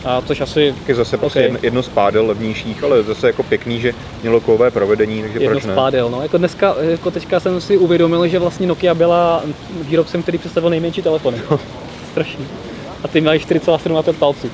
[0.04, 1.42] a což asi taky zase prostě Ok.
[1.44, 5.50] jedno, jedno z pádel levnějších, ale zase jako pěkný, že mělo kovové provedení, takže jedno
[5.50, 5.72] proč ne?
[5.72, 6.10] spádel.
[6.10, 6.22] No.
[6.22, 9.42] Jako dneska, jako teďka jsem si uvědomil, že vlastně Nokia byla
[9.80, 11.38] výrobcem, který představil nejmenší telefony.
[12.12, 12.44] Strašný.
[13.04, 14.50] A ty měli 4,75 palců.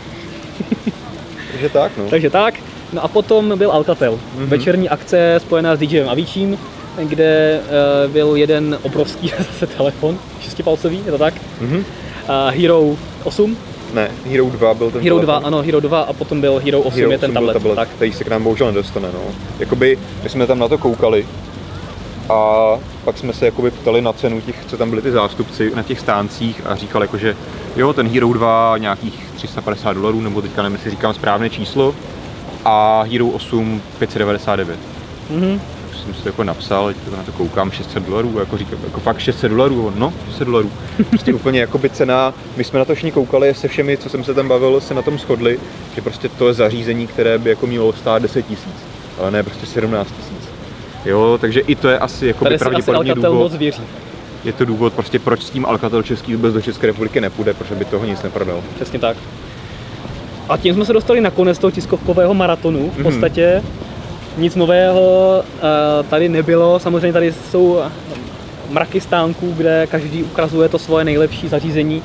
[1.52, 2.04] Takže tak, no.
[2.10, 2.54] Takže tak.
[2.94, 4.18] No a potom byl Alcatel.
[4.36, 4.46] Mhm.
[4.46, 6.58] Večerní akce spojená s DJem Avicím,
[7.02, 7.60] kde
[8.06, 11.34] uh, byl jeden obrovský zase telefon, šestipalcový, je to tak?
[11.60, 11.76] Mhm.
[11.76, 11.84] Uh,
[12.60, 13.56] Hero 8,
[13.94, 15.46] Ne, Hero 2 byl ten Hero 2, telefon.
[15.54, 17.74] ano, Hero 2 a potom byl Hero 8, Hero je ten 8 byl tablet.
[17.76, 17.88] Tak.
[17.88, 19.08] který se k nám bohužel nedostane.
[19.14, 19.20] No.
[19.58, 21.26] Jakoby, my jsme tam na to koukali
[22.30, 22.66] a
[23.04, 26.00] pak jsme se jakoby ptali na cenu těch, co tam byli ty zástupci na těch
[26.00, 27.36] stáncích a říkal jako, že
[27.76, 31.94] jo, ten Hero 2 nějakých 350 dolarů, nebo teďka nevím, jestli říkám správné číslo,
[32.64, 34.78] a Hero 8 599.
[35.30, 35.60] Mhm.
[35.90, 38.78] Tak jsem si to jako napsal, teď to na to koukám, 600 dolarů, jako říkám,
[38.84, 40.70] jako fakt 600 dolarů, no, 600 dolarů.
[41.08, 44.34] Prostě úplně jakoby cena, my jsme na to všichni koukali, se všemi, co jsem se
[44.34, 45.58] tam bavil, se na tom shodli,
[45.94, 48.74] že prostě to je zařízení, které by jako mělo stát 10 tisíc,
[49.20, 50.48] ale ne prostě 17 tisíc.
[51.04, 53.82] Jo, takže i to je asi jako asi pravděpodobně Alcatel důvod, moc věří.
[54.44, 57.74] je to důvod prostě proč s tím Alcatel český vůbec do České republiky nepůjde, protože
[57.74, 58.62] by toho nic neprodal.
[58.74, 59.16] Přesně tak.
[60.48, 62.90] A tím jsme se dostali na konec toho tiskovkového maratonu.
[62.90, 63.04] V Mhm.
[63.04, 63.62] podstatě
[64.38, 66.78] nic nového eh, tady nebylo.
[66.78, 67.78] Samozřejmě tady jsou
[68.70, 72.02] mraky stánků, kde každý ukazuje to svoje nejlepší zařízení.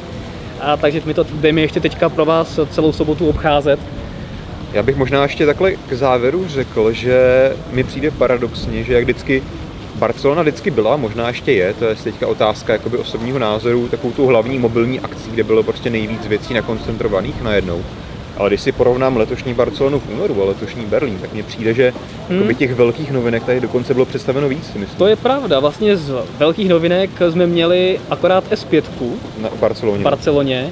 [0.61, 3.79] A takže my to jdeme ještě teďka pro vás celou sobotu obcházet.
[4.73, 9.43] Já bych možná ještě takhle k závěru řekl, že mi přijde paradoxně, že jak vždycky
[9.95, 14.25] Barcelona vždycky byla, možná ještě je, to je teďka otázka jakoby osobního názoru, takovou tu
[14.27, 17.83] hlavní mobilní akcí, kde bylo prostě nejvíc věcí nakoncentrovaných najednou.
[18.37, 21.93] Ale když si porovnám letošní Barcelonu v únoru a letošní Berlín, tak mně přijde, že
[22.29, 22.55] hmm.
[22.55, 26.13] těch velkých novinek tady dokonce bylo představeno víc, si myslím, To je pravda, vlastně z
[26.37, 28.83] velkých novinek jsme měli akorát S5
[29.41, 30.01] na Barceloně.
[30.01, 30.69] v Barceloně.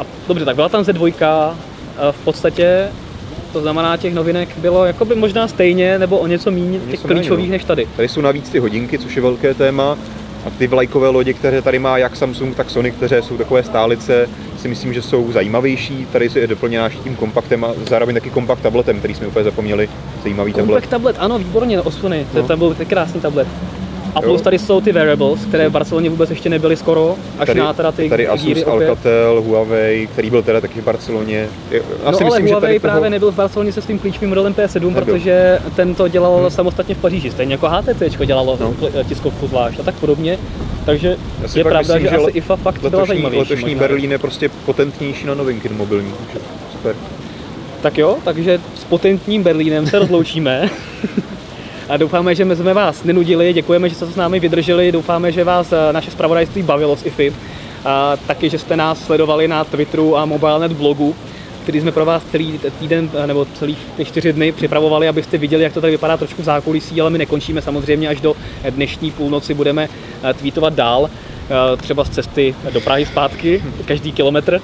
[0.00, 1.12] A dobře, tak byla tam Z2,
[1.98, 2.88] a v podstatě
[3.54, 7.52] to znamená, těch novinek bylo jakoby možná stejně nebo o něco méně těch klíčových no.
[7.52, 7.88] než tady.
[7.96, 9.98] Tady jsou navíc ty hodinky, což je velké téma.
[10.46, 14.28] A ty vlajkové lodě, které tady má jak Samsung, tak Sony, které jsou takové stálice,
[14.58, 16.06] si myslím, že jsou zajímavější.
[16.12, 19.88] Tady je doplněná tím kompaktem a zároveň taky kompakt tabletem, který jsme úplně zapomněli.
[20.22, 20.66] Zajímavý tablet.
[20.66, 22.48] Compact tablet, ano, výborně, o Sony, to, No.
[22.48, 23.48] to byl krásný tablet.
[24.14, 27.60] A plus tady jsou ty wearables, které v Barceloně vůbec ještě nebyly skoro, až Tady,
[27.60, 28.66] na teda ty tady Asus, opět.
[28.66, 31.48] Alcatel, Huawei, který byl teda taky v Barceloně.
[31.70, 32.90] Já No ale myslím, že Huawei tady toho...
[32.92, 35.04] právě nebyl v Barceloně se svým klíčovým modelem P7, Nebyl.
[35.04, 38.74] protože ten to dělal samostatně v Paříži, stejně jako HTC dělalo No.
[38.80, 39.04] no.
[39.04, 40.38] tiskovku zvlášť a tak podobně.
[40.86, 41.16] Takže
[41.54, 43.50] je pravda, myslím, že, že asi IFA fakt byla Letošní, zajímavější.
[43.52, 43.88] letošní možná.
[43.88, 46.12] Berlín je prostě potentnější na novinky mobilní.
[46.72, 46.96] Super.
[47.82, 50.70] Tak jo, takže s potentním Berlínem se rozloučíme.
[51.88, 55.72] A doufáme, že jsme vás nenudili, děkujeme, že jste s námi vydrželi, doufáme, že vás
[55.72, 57.32] eh, naše zpravodajství bavilo z IFI.
[57.84, 61.16] A taky, že jste nás sledovali na Twitteru a MobileNet blogu,
[61.62, 65.62] který jsme pro vás celý týden eh, nebo celý ty čtyři dny připravovali, abyste viděli,
[65.62, 68.34] jak to tady vypadá trošku v zákulisí, ale my nekončíme samozřejmě až do
[68.70, 69.88] dnešní půlnoci, budeme
[70.22, 71.10] eh, tweetovat dál,
[71.76, 74.60] třeba z cesty do Prahy zpátky, každý kilometr.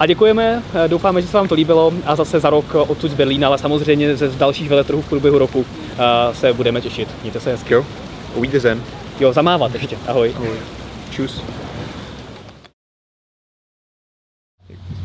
[0.00, 3.48] A děkujeme, doufáme, že se vám to líbilo a zase za rok odsud z Berlína,
[3.48, 5.66] ale samozřejmě ze dalších veletrhů v průběhu roku
[6.32, 7.08] se budeme těšit.
[7.22, 7.74] Mějte se hezky.
[7.74, 7.86] Jo,
[8.34, 8.82] uvidíte zen.
[9.20, 9.96] Jo, zamávat ještě.
[10.06, 10.32] Ahoj.
[10.36, 10.48] Ahoj.
[11.10, 11.42] Čus.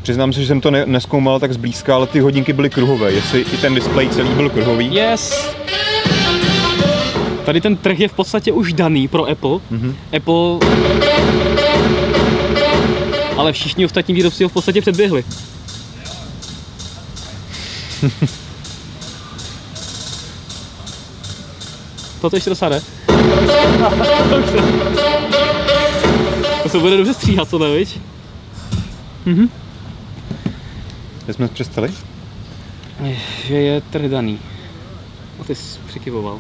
[0.02, 3.12] Přiznám se, že jsem to ne- neskoumal tak zblízka, ale ty hodinky byly kruhové.
[3.12, 4.96] Jestli i ten displej celý byl kruhový.
[4.96, 5.56] Yes!
[7.46, 9.52] Tady ten trh je v podstatě už daný pro Apple.
[9.52, 9.96] Mm-hmm.
[10.18, 10.60] Apple...
[13.38, 15.24] Ale všichni ostatní výrobci ho v podstatě předběhli.
[22.30, 22.82] to ještě jde.
[26.64, 28.00] to se bude dobře stříhat, co viď?
[31.24, 31.94] Kde jsme přestali?
[33.48, 34.40] Že je trh daný.
[35.40, 36.40] A ty jsi přikyvoval.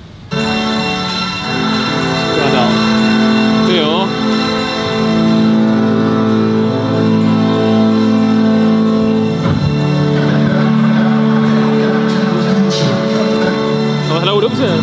[14.55, 14.81] Dobře.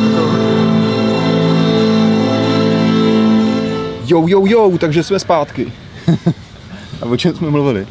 [4.06, 5.72] Jo, jo, jo, takže jsme zpátky.
[7.02, 7.86] a o čem jsme mluvili?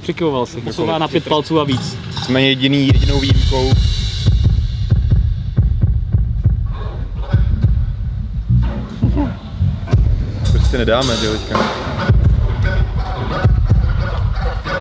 [0.00, 0.60] Přikyvoval si.
[0.60, 1.96] Posouvá na pět palců a víc.
[2.24, 3.70] Jsme jediný, jedinou výjimkou.
[10.52, 11.85] Prostě nedáme, že jo, teďka.